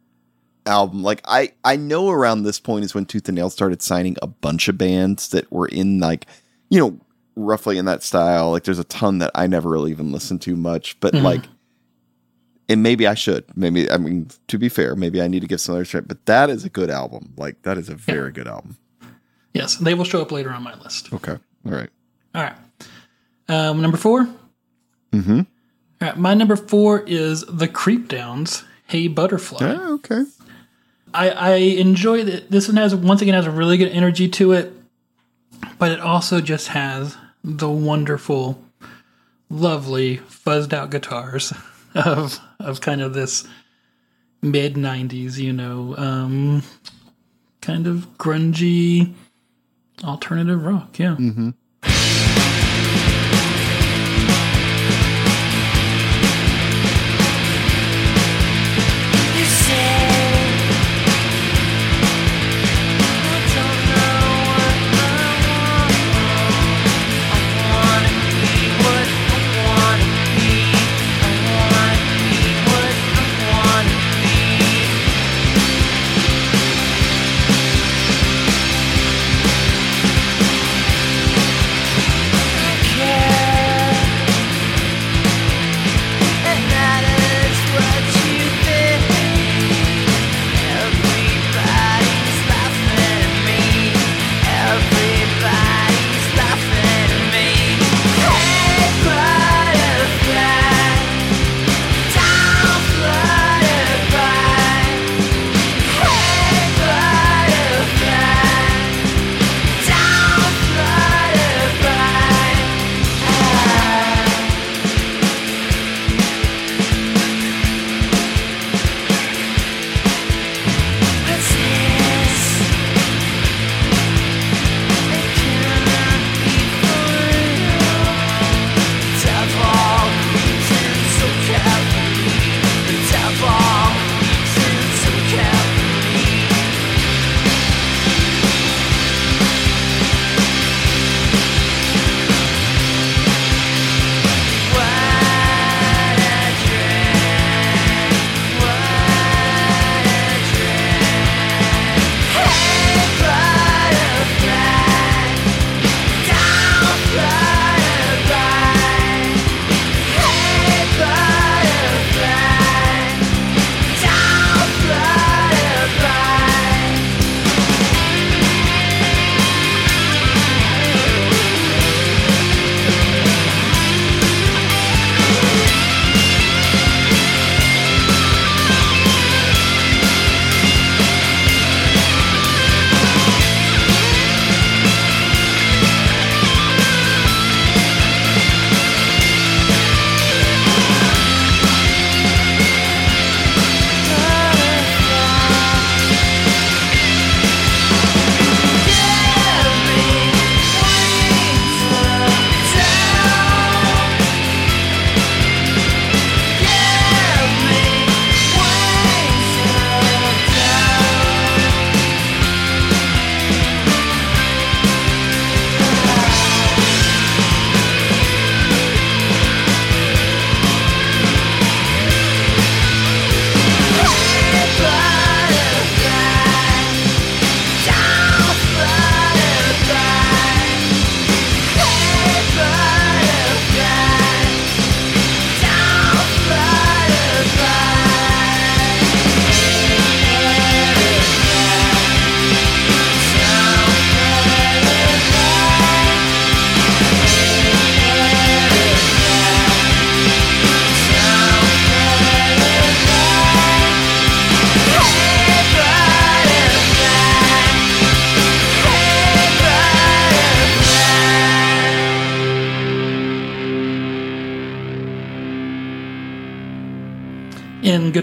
[0.66, 1.04] album.
[1.04, 4.28] Like I I know around this point is when Tooth and Nail started signing a
[4.28, 6.26] bunch of bands that were in like,
[6.70, 7.00] you know,
[7.36, 8.52] roughly in that style.
[8.52, 11.44] Like there's a ton that I never really even listened to much, but like
[12.70, 13.46] and maybe I should.
[13.56, 16.26] Maybe I mean to be fair, maybe I need to give some other try, but
[16.26, 17.34] that is a good album.
[17.38, 18.78] Like that is a very good album.
[19.54, 21.12] Yes, they will show up later on my list.
[21.12, 21.38] Okay.
[21.66, 21.90] All right.
[22.34, 22.56] All right.
[23.50, 24.30] Um, number 4
[25.12, 25.40] Mm-hmm.
[25.40, 25.46] All
[26.00, 26.18] right.
[26.18, 29.60] My number four is The Creep Downs, Hey Butterfly.
[29.60, 30.24] Yeah, okay.
[31.14, 32.50] I, I enjoy that.
[32.50, 34.74] This one has, once again, has a really good energy to it,
[35.78, 38.64] but it also just has the wonderful,
[39.50, 41.54] lovely, fuzzed out guitars
[41.96, 43.48] of, of kind of this
[44.42, 46.64] mid 90s, you know, um,
[47.62, 49.14] kind of grungy
[50.04, 50.98] alternative rock.
[50.98, 51.16] Yeah.
[51.18, 51.54] You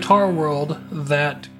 [0.08, 1.50] Guitar World, that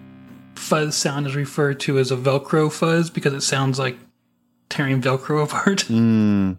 [0.55, 3.99] fuzz sound is referred to as a Velcro fuzz because it sounds like
[4.71, 5.83] tearing Velcro apart.
[5.83, 6.53] Hmm.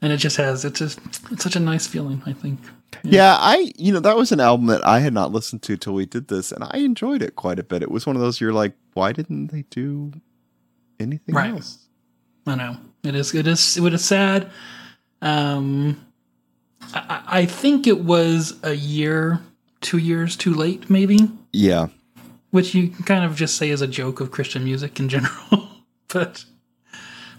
[0.00, 1.00] And it just has it's just
[1.32, 2.60] it's such a nice feeling, I think.
[3.02, 5.92] Yeah, I you know that was an album that I had not listened to till
[5.94, 7.82] we did this, and I enjoyed it quite a bit.
[7.82, 10.12] It was one of those you're like, why didn't they do
[11.00, 11.50] anything Right.
[11.50, 11.88] else?
[12.46, 13.34] I know it is.
[13.34, 13.76] It is.
[13.76, 14.48] It was sad.
[15.20, 16.06] Um,
[16.94, 19.40] I I think it was a year,
[19.80, 21.30] two years too late, maybe.
[21.52, 21.88] Yeah,
[22.50, 25.68] Which you can kind of just say is a joke of Christian music in general.
[26.08, 26.44] but,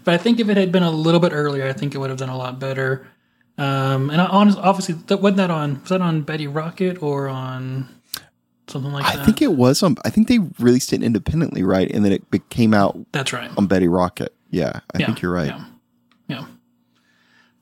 [0.04, 2.10] but I think if it had been a little bit earlier, I think it would
[2.10, 3.06] have done a lot better.
[3.58, 7.28] Um, and I, honest, obviously, that wasn't that on was that on Bettie Rocket or
[7.28, 7.86] on
[8.66, 9.22] something like I that?
[9.22, 9.96] I think it was on.
[10.04, 11.90] I think they released it independently, right?
[11.92, 13.50] And then it came out that's right.
[13.58, 14.34] on Bettie Rocket.
[14.50, 15.48] Yeah, I Yeah, think you're right.
[15.48, 15.64] Yeah.
[16.28, 16.46] yeah.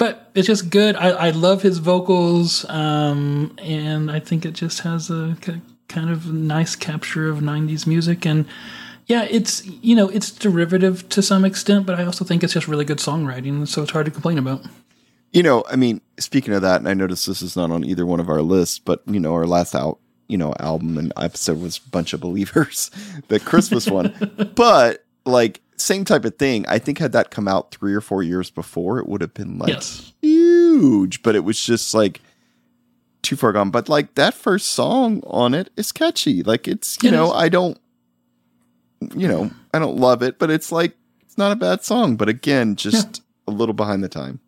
[0.01, 0.97] But it's just good.
[0.97, 6.09] I, I love his vocals, um, and I think it just has a k- kind
[6.09, 8.25] of nice capture of '90s music.
[8.25, 8.47] And
[9.05, 12.67] yeah, it's you know it's derivative to some extent, but I also think it's just
[12.67, 14.63] really good songwriting, so it's hard to complain about.
[15.33, 18.07] You know, I mean, speaking of that, and I noticed this is not on either
[18.07, 19.99] one of our lists, but you know, our last out,
[20.29, 22.91] you know, album and episode was Bunch of Believers,
[23.29, 24.15] the Christmas one.
[24.57, 26.65] But like same type of thing.
[26.69, 29.59] I think had that come out three or four years before, it would have been
[29.59, 30.13] like Yes.
[30.23, 31.23] huge.
[31.23, 32.21] But it was just like
[33.23, 33.71] too far gone.
[33.71, 36.43] But like that first song on it is catchy.
[36.43, 37.33] Like it's you It know, is.
[37.43, 37.79] I don't
[39.15, 42.17] you know, I don't love it, but it's like it's not a bad song.
[42.17, 44.41] But again, just a little behind the time.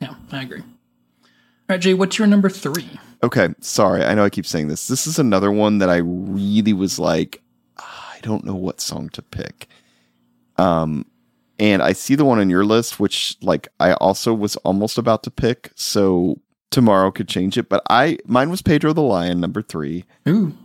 [0.00, 0.60] Yeah, I agree.
[0.62, 2.88] All right, Jay, what's your number three?
[3.22, 4.04] Okay, sorry.
[4.04, 4.88] I know I keep saying this.
[4.88, 7.42] This is another one that I really was like,
[7.78, 9.68] "Ah, I don't know what song to pick.
[10.58, 11.06] Um,
[11.58, 15.22] and I see the one on your list, which like I also was almost about
[15.24, 15.72] to pick.
[15.74, 16.40] So
[16.70, 20.04] tomorrow could change it, but I mine was Pedro the Lion, number three.
[20.28, 20.56] Ooh,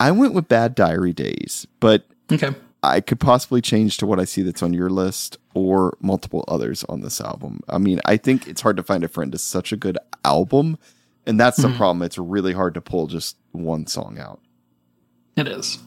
[0.00, 2.54] I went with Bad Diary Days, but okay.
[2.82, 6.82] I could possibly change to what I see that's on your list or multiple others
[6.84, 7.60] on this album.
[7.68, 10.78] I mean, I think it's hard to find a friend is such a good album,
[11.26, 12.02] and that's the problem.
[12.02, 14.40] It's really hard to pull just one song out.
[15.36, 15.78] It is.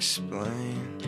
[0.00, 0.99] Explain.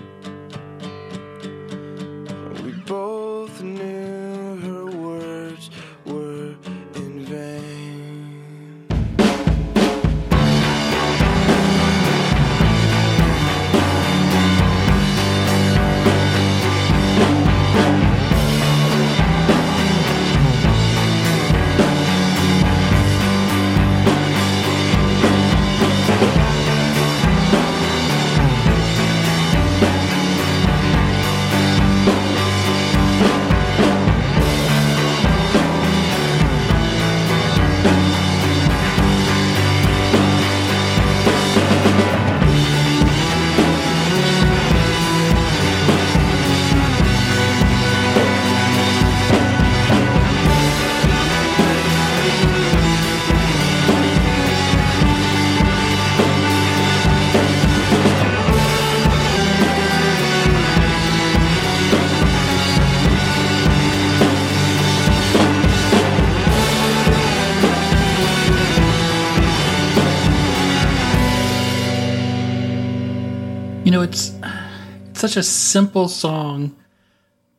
[75.13, 76.77] Such a simple song,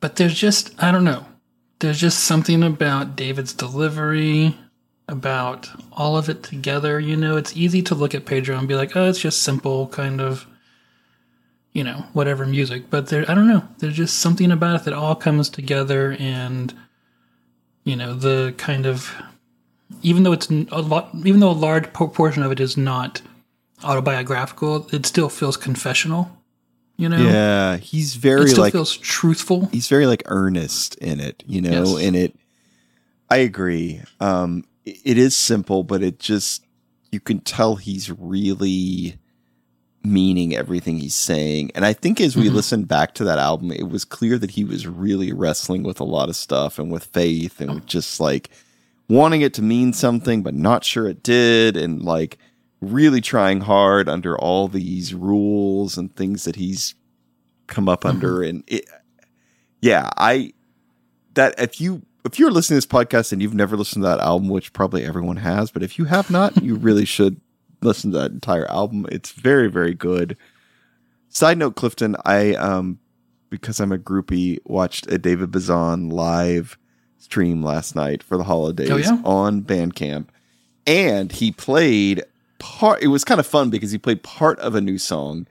[0.00, 1.26] but there's just I don't know.
[1.80, 4.56] There's just something about David's delivery,
[5.08, 6.98] about all of it together.
[6.98, 9.88] You know, it's easy to look at Pedro and be like, oh, it's just simple
[9.88, 10.46] kind of,
[11.72, 12.90] you know, whatever music.
[12.90, 13.66] But there, I don't know.
[13.78, 16.72] There's just something about it that all comes together, and
[17.84, 19.14] you know, the kind of
[20.02, 23.20] even though it's a lot, even though a large portion of it is not
[23.84, 26.30] autobiographical, it still feels confessional.
[26.96, 29.66] You know, Yeah, he's it very still like feels truthful.
[29.72, 32.06] he's very like earnest in it, you know, Yes.
[32.06, 32.36] and it
[33.30, 34.00] I agree.
[34.20, 36.64] Um it is simple, but it just
[37.10, 39.16] you can tell he's really
[40.04, 41.70] meaning everything he's saying.
[41.74, 42.56] And I think as we Mm-hmm.
[42.56, 46.04] listened back to that album, it was clear that he was really wrestling with a
[46.04, 48.50] lot of stuff and with faith and with just like
[49.08, 52.38] wanting it to mean something but not sure it did and like
[52.84, 56.94] really trying hard under all these rules and things that he's
[57.66, 58.42] come up under.
[58.42, 58.84] And it
[59.80, 60.52] yeah i
[61.34, 64.20] that if you if you're listening to this podcast and you've never listened to that
[64.20, 67.40] album which probably everyone has but if you have not you really should
[67.82, 69.04] listen to that entire album.
[69.12, 70.36] It's very very good.
[71.28, 72.98] Side note clifton i um
[73.50, 76.78] because i'm a groupie watched a david bazan live
[77.18, 79.20] stream last night for the holidays Oh, yeah?
[79.24, 80.28] on bandcamp.
[80.86, 82.24] And he played
[82.64, 85.46] part it was kind of fun because he played part of a new song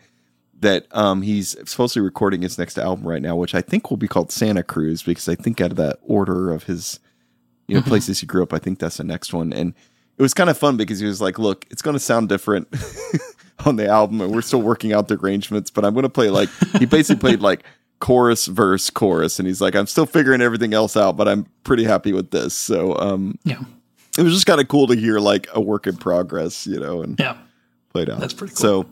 [0.59, 3.91] that um he's supposed to be recording his next album right now which i think
[3.91, 6.99] will be called santa cruz because i think out of that order of his
[7.67, 9.53] you know places he grew up i think that's the next one.
[9.53, 9.75] And
[10.17, 12.67] it was kind of fun because he was like look it's going to sound different
[13.65, 16.31] on the album and we're still working out the arrangements but i'm going to play
[16.31, 16.49] like
[16.79, 17.63] he basically played like
[17.99, 21.83] chorus verse chorus and he's like i'm still figuring everything else out but i'm pretty
[21.83, 22.53] happy with this.
[22.55, 23.61] So um Yeah,
[24.17, 27.01] it was just kind of cool to hear like a work in progress you know
[27.01, 27.37] and yeah.
[27.91, 28.19] played out.
[28.19, 28.83] That's pretty cool.
[28.83, 28.85] So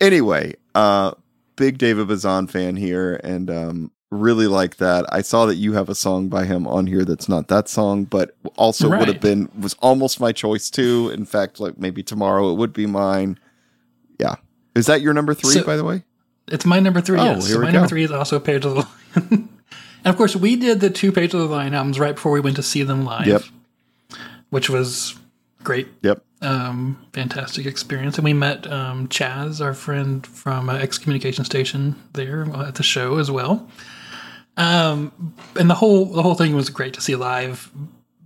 [0.00, 1.12] anyway, uh
[1.56, 5.04] big David Bazan fan here and um really like that.
[5.12, 8.04] I saw that you have a song by him on here that's not that song,
[8.04, 11.10] but also would have been was almost my choice too.
[11.12, 13.38] In fact, like maybe tomorrow it would be mine.
[14.18, 14.36] Yeah.
[14.74, 16.04] Is that your number 3 So- by the way?
[16.48, 17.18] It's my number three.
[17.18, 17.46] Oh, yes.
[17.46, 17.78] here So we my go.
[17.78, 18.88] number three is also Pedro the Lion.
[19.30, 19.48] and
[20.04, 22.62] of course, we did the two Pedro the Lion albums right before we went to
[22.62, 23.26] see them live.
[23.26, 23.42] Yep.
[24.54, 25.16] Which was
[25.64, 25.88] great.
[26.02, 26.22] Yep.
[26.40, 28.18] Um, fantastic experience.
[28.18, 33.18] And we met um, Chaz, our friend from uh, Excommunication Station, there at the show
[33.18, 33.68] as well.
[34.56, 37.68] Um, and the whole the whole thing was great to see live.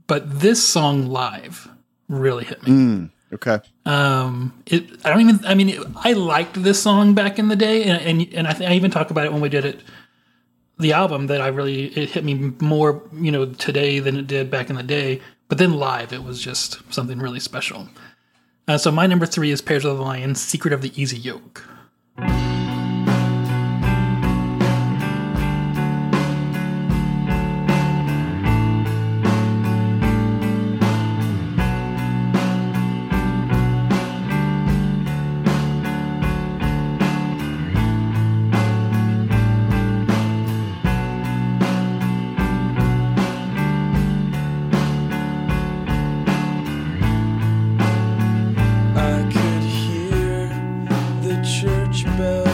[0.07, 1.67] But this song live
[2.11, 2.73] really hit me.
[2.73, 3.61] Mm, okay.
[3.87, 7.57] Um, it I don't even I mean it, I liked this song back in the
[7.57, 9.81] day, and and, and I, th- I even talk about it when we did it,
[10.79, 14.51] the album that I really it hit me more you know today than it did
[14.51, 15.23] back in the day.
[15.49, 17.89] But then live, it was just something really special.
[18.67, 21.65] Uh, so my number three is Pedro the Lion, Secret of the Easy Yoke.
[52.19, 52.48] remember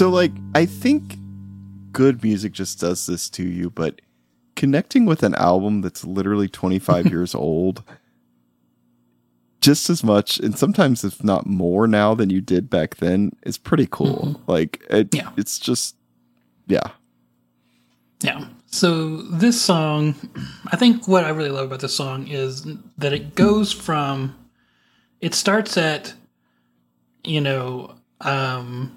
[0.00, 1.18] So like I think
[1.92, 4.00] good music just does this to you, but
[4.56, 7.82] connecting with an album that's literally 25 years old
[9.60, 13.58] just as much and sometimes if not more now than you did back then is
[13.58, 14.40] pretty cool.
[14.46, 15.32] Like it, Yeah.
[15.36, 15.96] it's just
[16.66, 16.92] yeah.
[18.22, 18.46] Yeah.
[18.68, 20.14] So this song,
[20.72, 22.66] I think what I really love about this song is
[22.96, 24.34] that it goes from,
[25.20, 26.14] it starts at,
[27.22, 28.96] you know, um,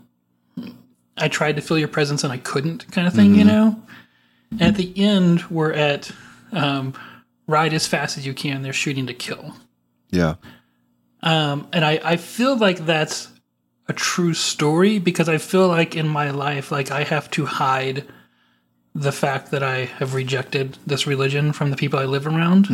[1.18, 3.82] I tried to feel your presence and I couldn't kind of thing, you know?
[4.52, 6.12] And at the end, we're at,
[6.52, 6.94] um,
[7.48, 8.62] ride as fast as you can.
[8.62, 9.56] They're shooting to kill.
[10.12, 10.36] Yeah.
[11.22, 13.30] Um, and I, I feel like that's
[13.88, 18.06] a true story because I feel like in my life, like I have to hide
[18.96, 22.68] the fact that I have rejected this religion from the people I live around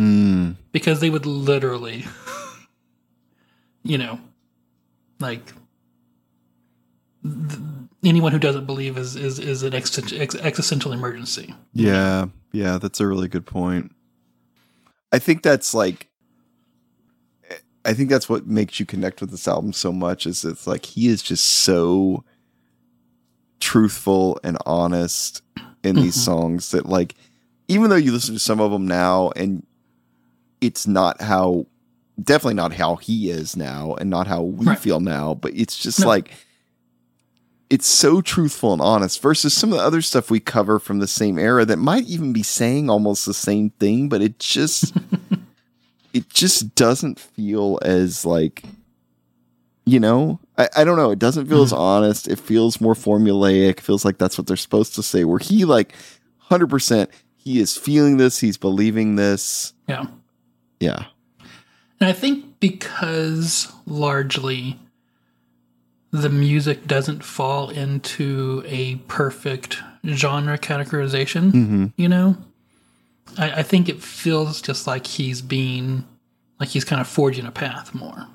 [0.72, 2.04] because they would literally,
[3.82, 4.20] you know,
[5.18, 5.52] like
[7.22, 7.58] th-
[8.04, 11.54] anyone who doesn't believe is is, is an ex- ex- existential emergency.
[11.72, 13.92] Yeah, yeah, that's a really good point.
[15.12, 16.08] I think that's like
[17.84, 20.84] I think that's what makes you connect with this album so much is it's like
[20.84, 22.24] he is just so
[23.58, 25.42] truthful and honest
[25.82, 26.24] in these mm-hmm.
[26.24, 27.14] songs that like
[27.68, 29.66] even though you listen to some of them now and
[30.60, 31.66] it's not how
[32.22, 34.78] definitely not how he is now and not how we Right.
[34.78, 36.08] feel now but it's just No.
[36.08, 36.32] like
[37.70, 41.06] it's so truthful and honest versus some of the other stuff we cover from the
[41.06, 44.92] same era that might even be saying almost the same thing but it just
[46.12, 48.64] it just doesn't feel as like
[49.86, 51.10] you know I, I don't know.
[51.10, 51.80] It doesn't feel as mm-hmm.
[51.80, 52.28] honest.
[52.28, 53.80] It feels more formulaic.
[53.80, 55.24] Feels like that's what they're supposed to say.
[55.24, 55.94] Where he like
[56.50, 58.40] 100% he is feeling this.
[58.40, 59.72] He's believing this.
[59.88, 60.04] Yeah.
[60.78, 61.06] yeah.
[61.98, 64.78] And I think because largely
[66.10, 71.86] the music doesn't fall into a perfect genre categorization, mm-hmm.
[71.96, 72.36] you know,
[73.38, 76.04] I, I think it feels just like he's being,
[76.58, 78.26] like he's kind of forging a path more,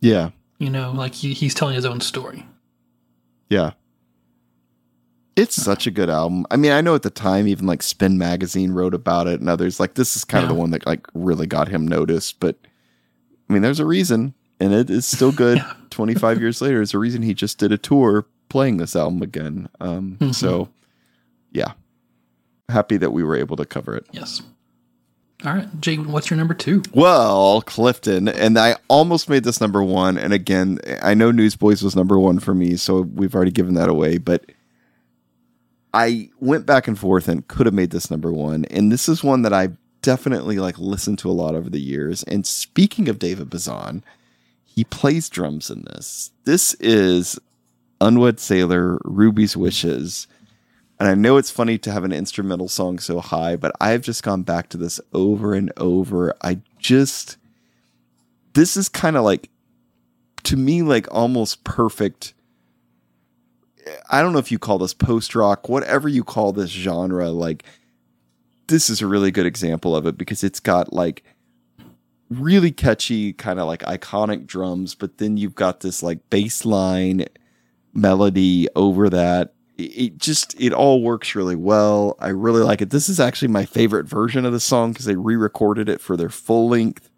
[0.00, 0.30] yeah.
[0.58, 2.46] You know, like he, he's telling his own story.
[3.50, 3.72] Yeah.
[5.36, 6.46] It's such a good album.
[6.50, 9.50] I mean, I know at the time even like Spin magazine wrote about it and
[9.50, 9.78] others.
[9.78, 12.56] Like this is kind of the one that like really got him noticed, but
[13.48, 16.76] I mean, there's a reason and it is still good 25 years later.
[16.76, 19.68] There's the reason he just did a tour playing this album again.
[19.80, 20.68] Um so
[21.52, 21.72] yeah.
[22.68, 24.06] Happy that we were able to cover it.
[24.12, 24.42] Yes.
[25.44, 26.82] All right, Jay, what's your number two?
[26.94, 30.16] Well, Clifton, and I almost made this number one.
[30.16, 33.90] And again, I know Newsboys was number one for me, so we've already given that
[33.90, 34.16] away.
[34.16, 34.50] But
[35.92, 38.64] I went back and forth and could have made this number one.
[38.66, 39.68] And this is one that I
[40.00, 42.22] definitely like listened to a lot over the years.
[42.24, 44.04] And speaking of David Bazan,
[44.76, 46.30] he plays drums in this.
[46.44, 47.40] This is
[47.98, 50.28] Unwed Sailor, Ruby's Wishes.
[51.00, 54.22] And I know it's funny to have an instrumental song so high, but I've just
[54.22, 56.34] gone back to this over and over.
[56.42, 57.38] I just,
[58.52, 59.48] this is kind of like,
[60.44, 62.34] to me, like almost perfect.
[64.10, 67.64] I don't know if you call this post rock, whatever you call this genre, like,
[68.66, 71.22] this is a really good example of it because it's got like
[72.30, 77.26] really catchy, kind of like iconic drums, but then you've got this like bass line
[77.94, 79.54] melody over that.
[79.76, 82.16] It, it just it all works really well.
[82.18, 82.90] I really like it.
[82.90, 86.30] This is actually my favorite version of the song because they re-recorded it for their
[86.30, 87.10] full length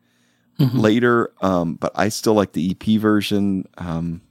[0.58, 1.32] later.
[1.40, 3.66] Um, but I still like the EP version.
[3.78, 4.22] Um,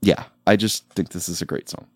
[0.00, 1.86] yeah, I just think this is a great song.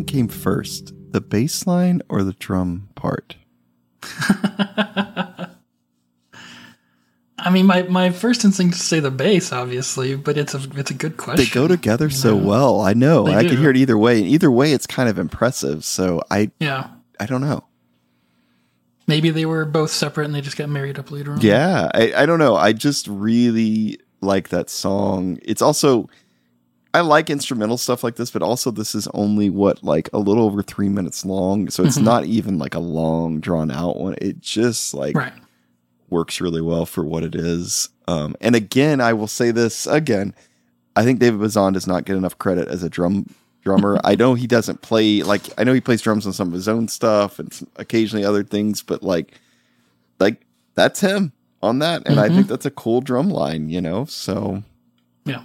[0.00, 3.36] Think came first, the bass line or the drum part?
[7.42, 10.60] I mean, my, my first instinct is to say the bass, obviously, but it's a
[10.74, 11.42] it's a good question.
[11.44, 12.82] They go together so well.
[12.82, 13.24] I know.
[13.24, 14.18] They I can hear it either way.
[14.18, 15.82] And either way, it's kind of impressive.
[15.84, 17.64] So I, Yeah, I don't know.
[19.06, 21.40] maybe they were both separate and they just got married up later on.
[21.40, 22.56] Yeah, I, I don't know.
[22.56, 25.38] I just really like that song.
[25.42, 26.10] It's also
[26.92, 30.44] I like instrumental stuff like this, but also this is only what like a little
[30.44, 32.02] over three minutes long, so it's Mhm.
[32.02, 34.16] not even like a long drawn out one.
[34.20, 35.32] It just like right.
[36.08, 37.90] works really well for what it is.
[38.08, 40.34] Um, and again, I will say this again.
[40.96, 43.26] I think David Bazan does not get enough credit as a drum
[43.62, 44.00] drummer.
[44.04, 46.66] I know he doesn't play like I know he plays drums on some of his
[46.66, 49.38] own stuff and some, occasionally other things, but like
[50.18, 50.44] like
[50.74, 52.34] that's him on that, and I Mhm.
[52.34, 53.68] think that's a cool drum line.
[53.70, 54.64] You know, so
[55.24, 55.42] Yeah.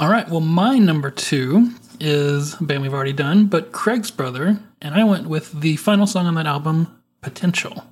[0.00, 0.26] All right.
[0.26, 5.04] Well, my number two is a band we've already done, but Craig's brother, and I
[5.04, 7.84] went with the final song on that album, Potential.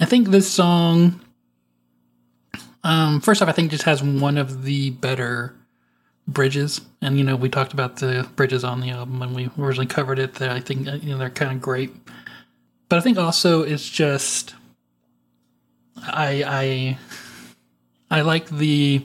[0.00, 1.20] I think this song,
[2.82, 5.54] um, first off, I think just has one of the better
[6.26, 9.86] bridges, and you know we talked about the bridges on the album when we originally
[9.86, 10.34] covered it.
[10.34, 11.94] That I think you know they're kind of great,
[12.88, 14.56] but I think also it's just
[16.02, 16.98] I
[18.10, 19.04] I I like the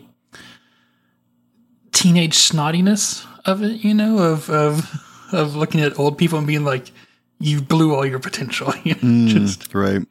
[2.06, 6.64] teenage snottiness of it, you know, of of of looking at old people and being
[6.64, 6.92] like,
[7.40, 10.06] "You blew all your potential." You know, mm, just right.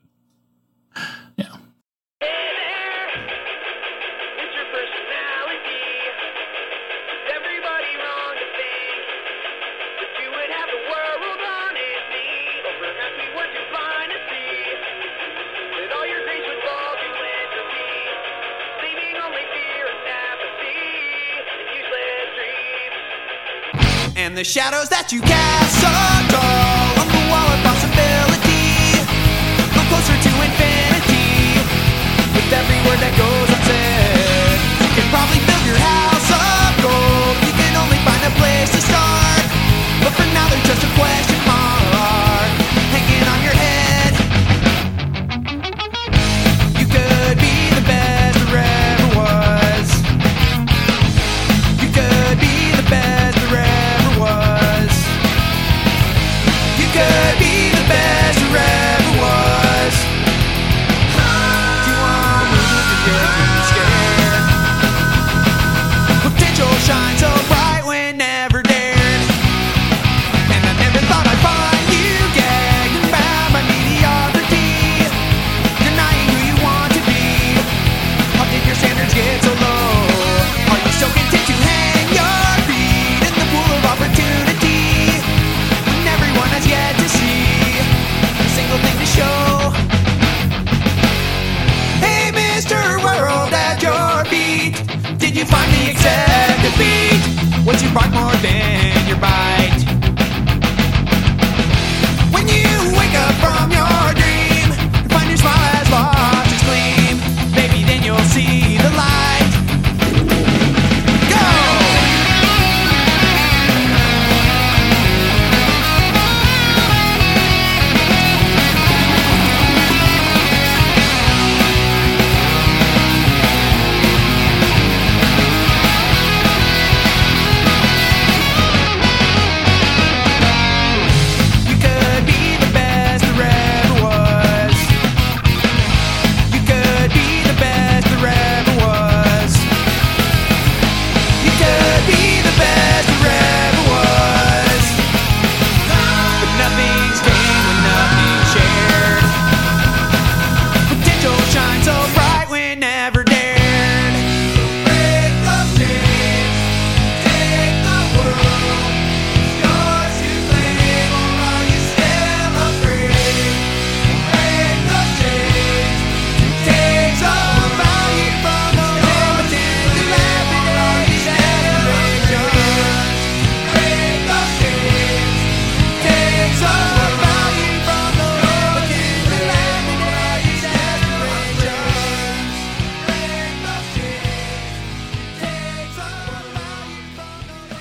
[24.35, 25.86] And the shadows that you cast so
[26.35, 28.98] tall on the wall of possibility
[29.78, 31.55] are closer to infinity.
[32.35, 37.36] With every word that goes unsaid, you can probably build your house of gold.
[37.47, 39.47] You can only find a place to start,
[40.02, 41.53] but for now there's just a question mark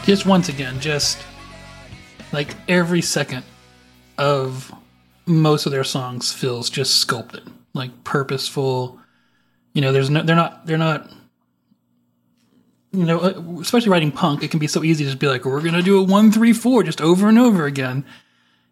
[0.03, 1.19] just once again, just
[2.31, 3.43] like every second
[4.17, 4.73] of
[5.25, 8.99] most of their songs feels just sculpted, like purposeful.
[9.73, 11.09] You know, there's no, they're not, they're not
[12.93, 15.45] you know, uh, especially writing punk, it can be so easy to just be like,
[15.45, 18.05] we're to do a one, three, four just over and over again.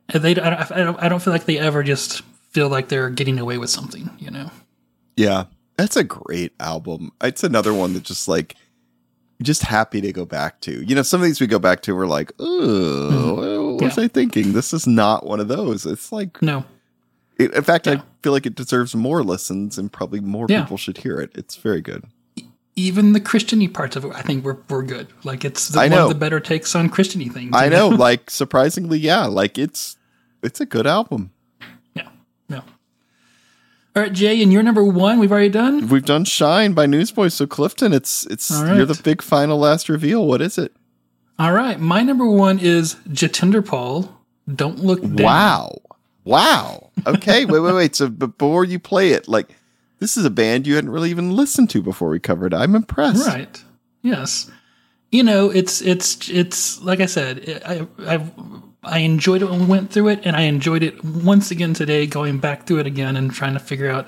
[0.10, 2.22] And they, I don't, I don't, I don't feel like they ever just
[2.52, 4.52] feel like they're getting away with something, you know?
[5.18, 5.46] Yeah,
[5.76, 7.12] that's a great album.
[7.24, 8.56] It's another one that just like
[9.42, 10.84] just happy to go back to.
[10.86, 14.04] You know, some of these we go back to, we're like, oh, what was Yeah.
[14.06, 14.54] I thinking?
[14.54, 15.86] This is not one of those.
[15.86, 16.66] It's like, No.
[17.38, 17.94] it, in fact, Yeah.
[17.94, 20.62] I feel like it deserves more listens, and probably more Yeah.
[20.64, 21.32] people should hear it.
[21.36, 22.04] It's very good.
[22.78, 25.08] Even the Christian-y parts of it, I think were, were good.
[25.24, 27.52] Like it's the, I one of the better takes on Christian-y things.
[27.54, 29.98] I know, like surprisingly, yeah, like it's
[30.42, 31.32] it's a good album.
[31.94, 32.08] Yeah.
[32.48, 32.64] No.
[33.96, 35.20] All right, Jay, and you're number one.
[35.20, 35.90] We've already done.
[35.90, 39.90] We've done "Shine" by Newsboys, so Clifton, it's it's All you're the big final last
[39.90, 40.26] reveal.
[40.26, 40.74] What is it?
[41.38, 44.10] All right, my number one is Jetenderpaul.
[44.56, 45.16] Don't look down.
[45.16, 45.82] Wow.
[46.24, 46.92] Wow.
[47.06, 47.46] Okay.
[47.46, 47.96] wait, wait, wait.
[47.96, 49.50] So before you play it, like
[50.00, 52.54] this is a band you hadn't really even listened to before we covered.
[52.54, 53.28] I'm impressed.
[53.28, 53.64] Right.
[54.02, 54.50] Yes.
[55.12, 58.18] You know, it's it's it's like I said, I I
[58.84, 62.08] I enjoyed it when we went through it, and I enjoyed it once again today,
[62.08, 64.08] going back through it again and trying to figure out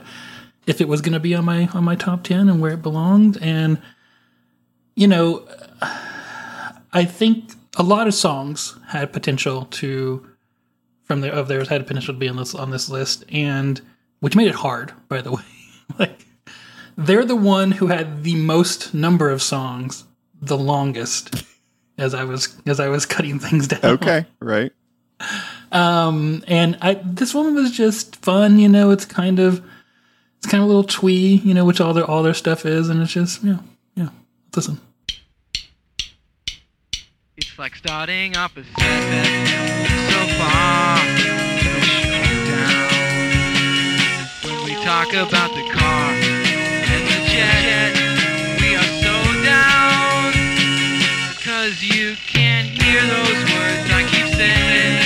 [0.66, 2.82] if it was going to be on my on my top ten and where it
[2.82, 3.38] belonged.
[3.42, 3.82] And
[4.96, 5.48] you know,
[6.92, 10.28] I think a lot of songs had potential to
[11.04, 13.80] from their of theirs had potential to be on this on this list, and
[14.22, 15.44] which made it hard, by the way.
[16.00, 16.26] like
[16.98, 20.06] they're the one who had the most number of songs,
[20.42, 21.44] the longest,
[21.98, 23.84] as I was as I was cutting things down.
[23.84, 24.26] Okay.
[24.40, 24.72] Right.
[25.72, 28.60] Um, and I this one was just fun.
[28.60, 29.64] You know, it's kind of
[30.38, 31.36] it's kind of a little twee.
[31.38, 33.60] You know, which all their all their stuff is, and it's just yeah,
[33.96, 34.10] yeah.
[34.56, 34.80] Listen.
[37.36, 39.26] It's like starting up a set
[40.12, 40.98] so far
[42.48, 42.90] down.
[44.44, 45.63] When we talk about the
[51.64, 55.03] Cause you can't hear those words I keep saying.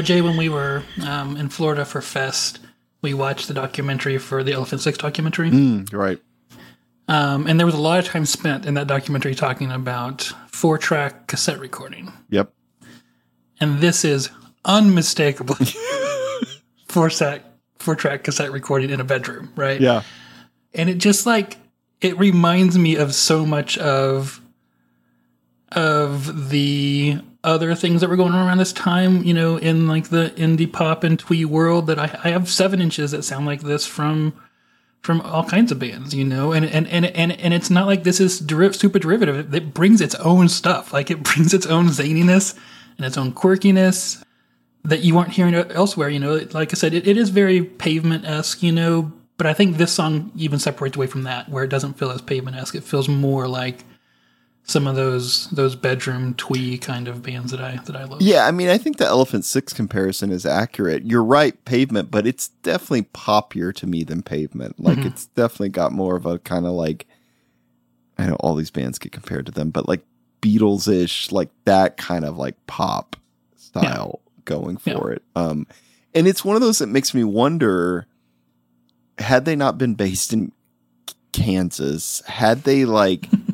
[0.00, 2.58] Know, Jay, when we were um, in Florida for Fest,
[3.02, 5.50] we watched the documentary for the Elephant Six documentary.
[5.50, 6.18] Mm, right.
[7.08, 10.78] Um, and there was a lot of time spent in that documentary talking about four
[10.78, 12.12] track cassette recording.
[12.30, 12.52] Yep.
[13.60, 14.30] And this is
[14.64, 15.66] unmistakably
[16.88, 17.42] four track
[17.78, 19.80] four track cassette recording in a bedroom, right?
[19.80, 20.02] Yeah.
[20.72, 21.58] And it just like
[22.00, 24.40] it reminds me of so much of
[25.72, 30.08] of the other things that were going on around this time, you know, in like
[30.08, 33.62] the indie pop and twee world that I, I have seven inches that sound like
[33.62, 34.34] this from
[35.00, 38.04] from all kinds of bands, you know, and and and and, and it's not like
[38.04, 39.54] this is deri- super derivative.
[39.54, 42.56] It brings its own stuff, like it brings its own zaniness
[42.98, 44.22] and its own quirkiness
[44.84, 46.08] that you aren't hearing elsewhere.
[46.10, 49.54] You know, like I said, it, it is very pavement esque, you know, but I
[49.54, 52.74] think this song even separates away from that, where it doesn't feel as pavement esque.
[52.74, 53.84] It feels more like
[54.70, 58.22] some of those those bedroom twee kind of bands that I that I love.
[58.22, 61.04] Yeah, I mean, I think the Elephant Six comparison is accurate.
[61.04, 64.78] You're right, pavement, but it's definitely poppier to me than pavement.
[64.80, 65.06] Like, Mhm.
[65.06, 67.06] it's definitely got more of a kind of like,
[68.18, 70.04] I know all these bands get compared to them, but like
[70.42, 73.16] Beatles ish, like that kind of like pop
[73.56, 74.94] style going Yeah.
[74.94, 75.22] for it.
[75.36, 75.66] Um,
[76.14, 78.06] and it's one of those that makes me wonder
[79.18, 80.50] had they not been based in
[81.32, 83.28] Kansas, had they like,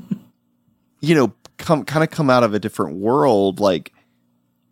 [1.07, 3.93] you know, come kind of come out of a different world, like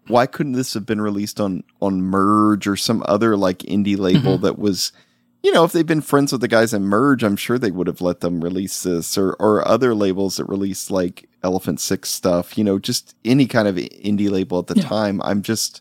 [0.09, 4.35] why couldn't this have been released on on Merge or some other like indie label
[4.35, 4.45] mm-hmm.
[4.45, 4.93] that was,
[5.43, 7.87] you know, if they'd been friends with the guys at Merge, I'm sure they would
[7.87, 12.59] have let them release this or or other labels that release like Elephant Six stuff,
[12.59, 14.89] you know, just any kind of indie label at the Yeah.
[14.89, 15.23] time.
[15.23, 15.81] I'm just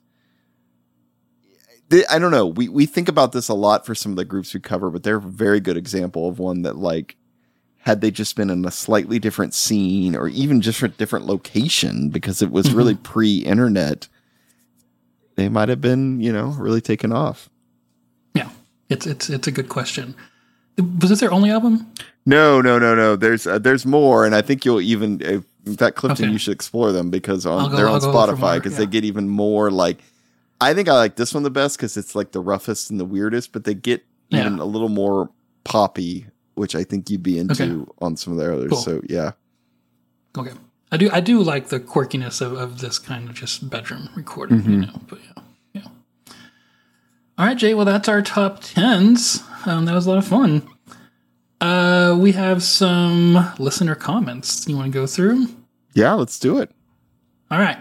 [2.09, 2.47] I don't know.
[2.47, 5.03] We we think about this a lot for some of the groups we cover, but
[5.03, 7.17] they're a very good example of one that like
[7.83, 12.09] had they just been in a slightly different scene or even just a different location
[12.09, 14.07] because it was really pre-internet,
[15.35, 17.49] they might have been, you know, really taken off.
[18.33, 18.49] Yeah,
[18.89, 20.15] it's it's it's a good question.
[20.77, 21.91] Was this their only album?
[22.25, 23.15] No, no, no, no.
[23.15, 26.31] There's uh, there's more, and I think you'll even uh, in fact, Clifton, Okay.
[26.31, 28.73] you should explore them because on go- they're I'll on go look for Spotify because
[28.73, 28.79] yeah.
[28.79, 29.99] they get even more like.
[30.61, 33.05] I think I like this one the best because it's like the roughest and the
[33.05, 35.29] weirdest, but they get even a little more
[35.65, 37.91] poppy, which I think you'd be into Okay.
[38.01, 38.69] on some of the others.
[38.71, 38.79] Cool.
[38.81, 39.31] So yeah,
[40.37, 40.51] Okay,
[40.91, 44.59] I do I do like the quirkiness of, of this kind of just bedroom recording,
[44.59, 44.71] Mm-hmm.
[44.71, 45.01] you know.
[45.07, 45.43] But yeah,
[45.73, 46.33] yeah.
[47.37, 47.73] All right, Jay.
[47.73, 49.43] Well, that's our top tens.
[49.65, 50.67] Um, that was a lot of fun.
[51.61, 54.67] Uh, we have some listener comments.
[54.67, 55.47] You want to go through?
[55.93, 56.71] yeah, let's do it.
[57.51, 57.77] All right.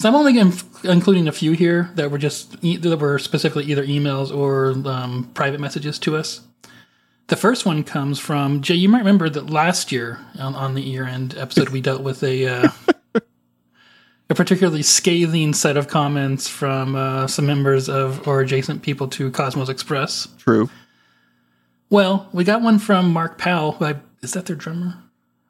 [0.00, 0.38] So I'm only
[0.84, 5.58] including a few here that were just that were specifically either emails or um, private
[5.58, 6.42] messages to us.
[7.28, 8.74] The first one comes from Jay.
[8.74, 12.46] You might remember that last year on, on the year-end episode we dealt with a
[12.46, 12.70] uh,
[14.30, 19.30] a particularly scathing set of comments from uh, some members of or adjacent people to
[19.30, 20.28] Cosmos Express.
[20.38, 20.70] True.
[21.90, 23.72] Well, we got one from Mark Powell.
[23.72, 24.94] Who I, is that their drummer?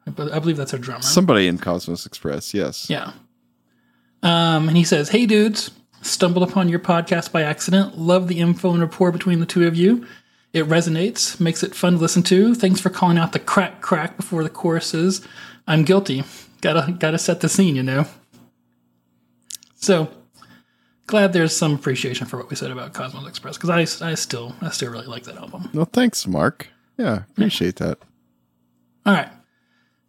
[0.05, 1.01] I, I believe that's their drummer.
[1.01, 2.89] Somebody in Cosmos Express, yes.
[2.89, 3.13] Yeah.
[4.21, 7.97] Um, and he says, Hey dudes, stumbled upon your podcast by accident.
[7.97, 10.05] Love the info and rapport between the two of you.
[10.51, 12.55] It resonates, makes it fun to listen to.
[12.55, 15.25] Thanks for calling out the crack crack before the choruses.
[15.67, 16.23] I'm guilty.
[16.61, 18.05] Gotta gotta set the scene, you know.
[19.75, 20.09] So
[21.05, 24.55] glad there's some appreciation for what we said about Cosmos Express because I, I still
[24.61, 25.69] I still really like that album.
[25.73, 26.67] Well, thanks, Mark.
[26.97, 27.99] Yeah, appreciate that.
[29.05, 29.29] All right.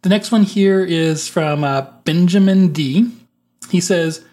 [0.01, 3.11] The next one here is from uh, Benjamin D.
[3.69, 4.25] He says,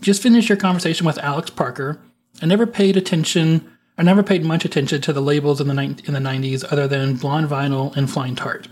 [0.00, 2.00] "Just finished your conversation with Alex Parker.
[2.40, 3.75] I never paid attention.
[3.98, 6.86] I never paid much attention to the labels in the ni- in the '90s, other
[6.86, 8.68] than Blonde Vinyl and Flying Tart.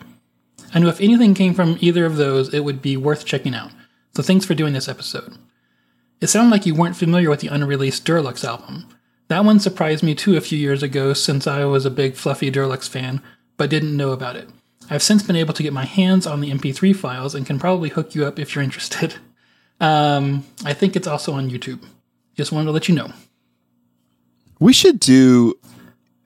[0.74, 3.70] I knew if anything came from either of those, it would be worth checking out.
[4.14, 5.36] So thanks for doing this episode.
[6.20, 8.88] It sounded like you weren't familiar with the unreleased Duraluxe album.
[9.28, 12.50] That one surprised me too a few years ago since I was a big Fluffy
[12.50, 13.22] Duraluxe fan,
[13.56, 14.48] but didn't know about it.
[14.90, 17.88] I've since been able to get my hands on the MP3 files and can probably
[17.88, 19.14] hook you up if you're interested.
[19.80, 21.84] Um, I think it's also on YouTube.
[22.36, 23.12] Just wanted to let you know.
[24.58, 25.54] We should do.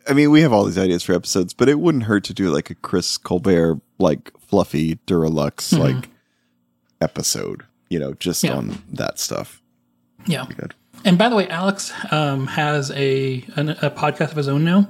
[0.09, 2.51] I mean, we have all these ideas for episodes, but it wouldn't hurt to do
[2.51, 6.09] like a Chris Colbert, like fluffy Duraluxe, like
[7.01, 7.65] episode.
[7.91, 8.55] You know, just Yeah.
[8.55, 9.63] on that stuff.
[10.27, 10.47] Yeah.
[10.57, 10.75] Good.
[11.05, 14.89] And by the way, Alex um, has a an, a podcast of his own now,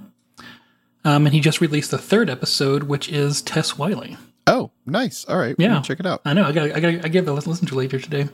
[1.04, 4.16] um, and he just released the third episode, which is Tess Wiley.
[4.46, 5.24] Oh, nice.
[5.26, 5.54] All right.
[5.58, 6.22] Yeah, check it out.
[6.24, 6.44] I know.
[6.44, 6.70] I got.
[6.72, 7.04] I got.
[7.04, 8.28] I give it a listen to later today.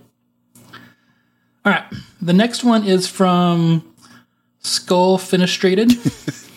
[1.65, 1.85] All right.
[2.23, 3.94] The next one is from
[4.65, 5.93] Skull Fenestrated.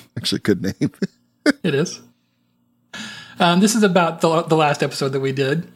[0.17, 0.91] Actually, good name.
[1.63, 2.01] it is.
[3.39, 5.67] Um, this is about the the last episode that we did.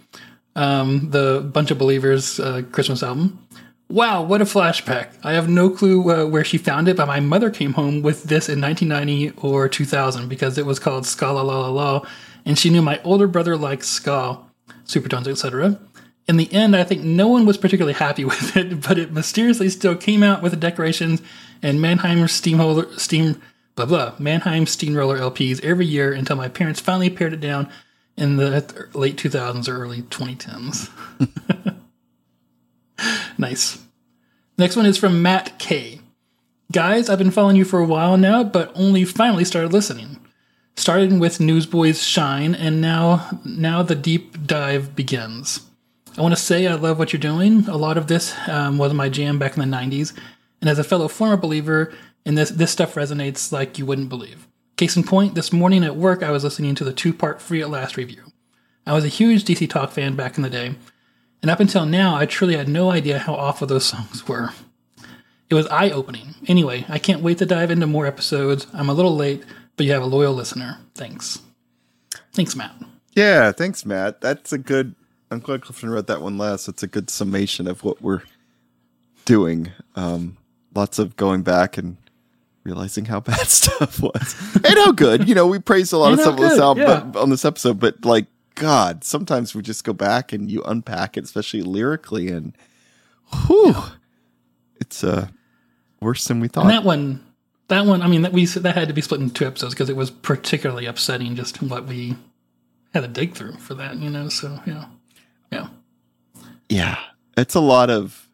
[0.56, 3.46] Um, the Bunch of Believers uh, Christmas album.
[3.90, 5.10] Wow, what a flashback!
[5.22, 8.24] I have no clue uh, where she found it, but my mother came home with
[8.24, 12.08] this in 1990 or 2000 because it was called Ska La La La La,
[12.46, 14.40] and she knew my older brother liked ska,
[14.86, 15.78] supertones, etc.
[16.28, 19.70] In the end, I think no one was particularly happy with it, but it mysteriously
[19.70, 21.22] still came out with the decorations
[21.62, 23.42] and Mannheim Steamroller Steam
[23.76, 27.70] blah blah Mannheim Steamroller LPs every year until my parents finally pared it down
[28.18, 30.90] in the late 2000s or early 2010s.
[33.38, 33.82] nice.
[34.58, 36.02] Next one is from Matt K.
[36.72, 40.20] Guys, I've been following you for a while now, but only finally started listening.
[40.76, 45.71] Starting with Newsboys Shine, and now now the deep dive begins.
[46.18, 47.68] I want to say I love what you're doing.
[47.68, 50.18] A lot of this um, was my jam back in the 90s,
[50.60, 51.94] and as a fellow former believer,
[52.26, 54.48] and this this stuff resonates like you wouldn't believe.
[54.78, 57.70] Case in point, this morning at work, I was listening to the two-part Free at
[57.70, 58.24] Last review.
[58.86, 60.76] I was a huge DC Talk fan back in the day,
[61.42, 64.50] and up until now, I truly had no idea how awful those songs were.
[65.50, 66.36] It was eye opening.
[66.48, 68.68] Anyway, I can't wait to dive into more episodes.
[68.74, 69.44] I'm a little late,
[69.76, 70.78] but you have a loyal listener.
[70.96, 71.40] Thanks.
[72.34, 72.74] Thanks, Matt.
[73.14, 74.22] yeah, thanks, Matt.
[74.22, 74.96] That's a good.
[75.32, 76.68] I'm glad Clifton read that one last.
[76.68, 78.24] It's a good summation of what we're
[79.24, 79.72] doing.
[79.96, 80.36] Um,
[80.76, 81.96] lots of going back and
[82.64, 85.30] realizing how bad stuff was and how good.
[85.30, 87.22] You know, we praised a lot of And stuff on this, album, yeah.
[87.22, 88.26] on this episode, but like,
[88.56, 92.54] God, sometimes we just go back and you unpack it, especially lyrically, and
[93.48, 93.76] whew,
[94.82, 95.28] it's uh,
[96.02, 96.66] worse than we thought.
[96.66, 97.24] And that one,
[97.70, 99.90] that one, I mean, that we that had to be split into two episodes because
[99.90, 102.18] it was particularly upsetting just what we
[102.94, 104.28] had to dig through for that, you know.
[104.28, 104.86] So yeah,
[105.52, 105.68] yeah,
[106.70, 107.00] Yeah.
[107.38, 108.28] It's a lot of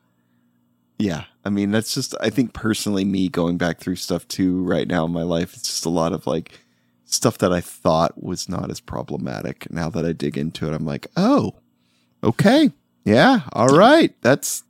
[0.98, 1.26] yeah.
[1.45, 5.06] I mean, that's just I think personally me going back through stuff too right now
[5.06, 5.53] in my life.
[5.53, 6.60] It's just a lot of like
[7.06, 9.72] stuff that I thought was not as problematic.
[9.72, 11.56] Now that I dig into it, I'm like, oh,
[12.23, 12.72] okay.
[13.06, 14.14] Yeah, all right.
[14.22, 14.64] That's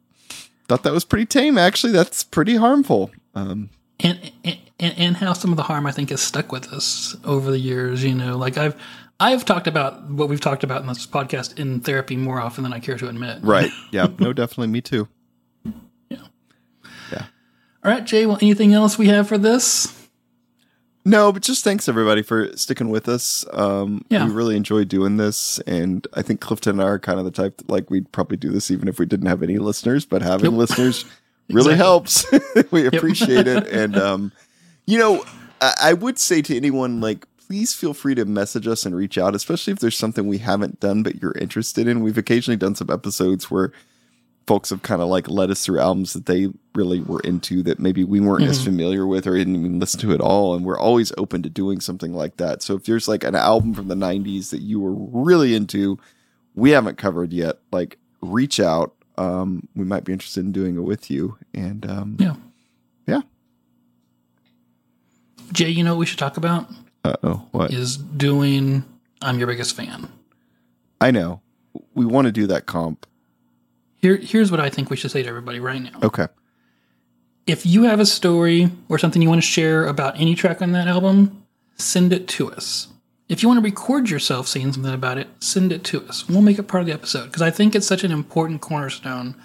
[0.67, 1.93] thought that was pretty tame actually.
[1.93, 3.11] That's pretty harmful.
[3.33, 3.69] Um
[3.99, 4.59] and, and
[4.99, 8.03] and how some of the harm I think has stuck with us over the years.
[8.03, 8.75] You know, like I've
[9.19, 12.71] I've talked about what we've talked about in this podcast in therapy more often than
[12.73, 13.39] I care to admit.
[13.41, 13.71] right.
[13.91, 15.07] Yeah, no, definitely me too.
[16.09, 16.17] Yeah.
[17.11, 17.25] Yeah.
[17.83, 18.25] All right, Jay.
[18.25, 19.93] Well, anything else we have for this?
[21.03, 23.45] No, but just thanks everybody for sticking with us.
[23.53, 24.25] Um, Yeah.
[24.27, 27.31] We really enjoy doing this, and I think Clifton and I are kind of the
[27.31, 30.05] type that, like we'd probably do this even if we didn't have any listeners.
[30.05, 31.05] But having listeners
[31.49, 32.25] really helps.
[32.71, 34.31] we appreciate it, and um,
[34.85, 35.23] you know,
[35.61, 37.25] I, I would say to anyone like.
[37.47, 40.81] Please feel free to message us and reach out, especially if there's something we haven't
[40.81, 42.01] done but you're interested in.
[42.03, 43.71] We've occasionally done some episodes where
[44.45, 47.79] folks have kind of like led us through albums that they really were into that
[47.79, 50.55] maybe we weren't as familiar with or didn't even listen to at all.
[50.55, 52.61] And we're always open to doing something like that.
[52.61, 55.97] So if there's like an album from the 90s that you were really into,
[56.55, 58.93] we haven't covered yet, like reach out.
[59.17, 61.37] Um, we might be interested in doing it with you.
[61.53, 62.35] And um, Yeah.
[63.05, 63.21] yeah.
[65.53, 66.69] Jay, you know what we should talk about
[67.23, 67.71] oh, what?
[67.71, 68.83] is doing.
[69.21, 70.11] I'm your biggest fan.
[70.99, 71.41] I know.
[71.93, 73.05] We want to do that comp.
[73.97, 75.99] Here, here's what I think we should say to everybody right now.
[76.03, 76.27] Okay.
[77.45, 80.73] If you have a story or something you want to share about any track on
[80.73, 81.45] that album,
[81.77, 82.87] send it to us.
[83.29, 86.27] If you want to record yourself saying something about it, send it to us.
[86.29, 89.35] We'll make it part of the episode because I think it's such an important cornerstone,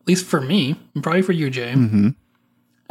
[0.00, 2.10] at least for me, and probably for you, Jay, mm-hmm.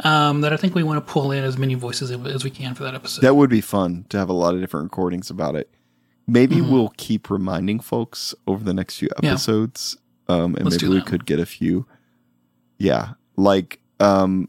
[0.00, 2.74] Um, that I think we want to pull in as many voices as we can
[2.74, 3.20] for that episode.
[3.22, 5.68] That would be fun to have a lot of different recordings about it.
[6.26, 9.24] Maybe we'll keep reminding folks over the next few Mm-hmm.
[9.26, 9.30] Yeah.
[9.32, 9.96] episodes.
[10.28, 11.86] Um, and Let's maybe we could get a few.
[12.78, 13.14] Yeah.
[13.36, 14.48] Like, um,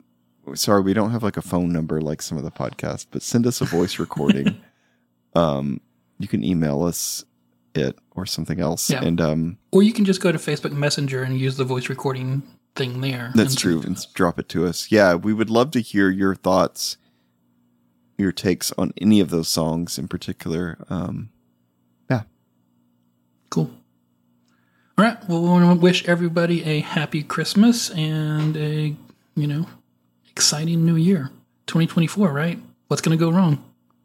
[0.53, 3.45] sorry, we don't have like a phone number like some of the podcasts, but send
[3.47, 4.55] us a voice recording.
[5.35, 5.81] um,
[6.19, 7.25] you can email us
[7.75, 8.89] it or something else.
[8.91, 9.03] Yeah.
[9.03, 12.43] And, um, or you can just go to Facebook Messenger and use the voice recording
[12.75, 13.31] thing there.
[13.35, 13.81] That's true.
[13.81, 14.91] And drop it to us.
[14.91, 16.97] Yeah, we would love to hear your thoughts,
[18.17, 20.77] your takes on any of those songs in particular.
[20.89, 21.29] Um,
[22.09, 22.23] yeah.
[23.49, 23.71] Cool.
[24.97, 25.17] All right.
[25.27, 28.95] Well, we want to wish everybody a happy Christmas and a,
[29.35, 29.67] you know,
[30.29, 31.31] exciting new year.
[31.67, 32.59] 2024, right?
[32.87, 33.63] What's going to go wrong?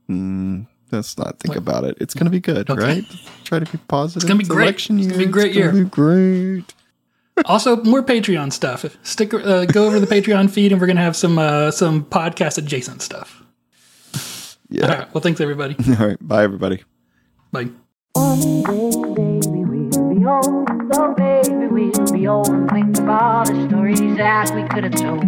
[0.08, 1.58] mm, let's not think What?
[1.58, 1.98] about it.
[2.00, 2.82] It's going to be good, Okay.
[2.82, 3.04] right?
[3.44, 4.22] Try to be positive.
[4.22, 4.62] It's gonna be great.
[4.64, 5.12] Election It's year.
[5.16, 5.72] gonna be a great year.
[5.72, 6.74] be great.
[7.44, 8.84] Also, more Patreon stuff.
[9.02, 11.70] Stick, uh, go over to the Patreon feed, and we're going to have some uh,
[11.70, 13.42] some podcast adjacent stuff.
[14.70, 14.86] Yeah.
[14.86, 15.14] right.
[15.14, 15.76] Well, thanks everybody.
[15.98, 16.18] All right.
[16.20, 16.84] Bye, everybody.
[17.52, 17.64] Bye.
[17.64, 17.72] be
[20.26, 24.84] old, oh baby, we'll be old and think of all the stories that we could
[24.84, 25.24] have told.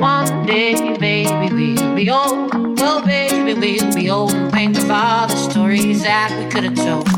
[0.00, 5.26] One day, baby, we'll be old, oh baby, we'll be old and think of all
[5.26, 7.08] the stories that we could have told.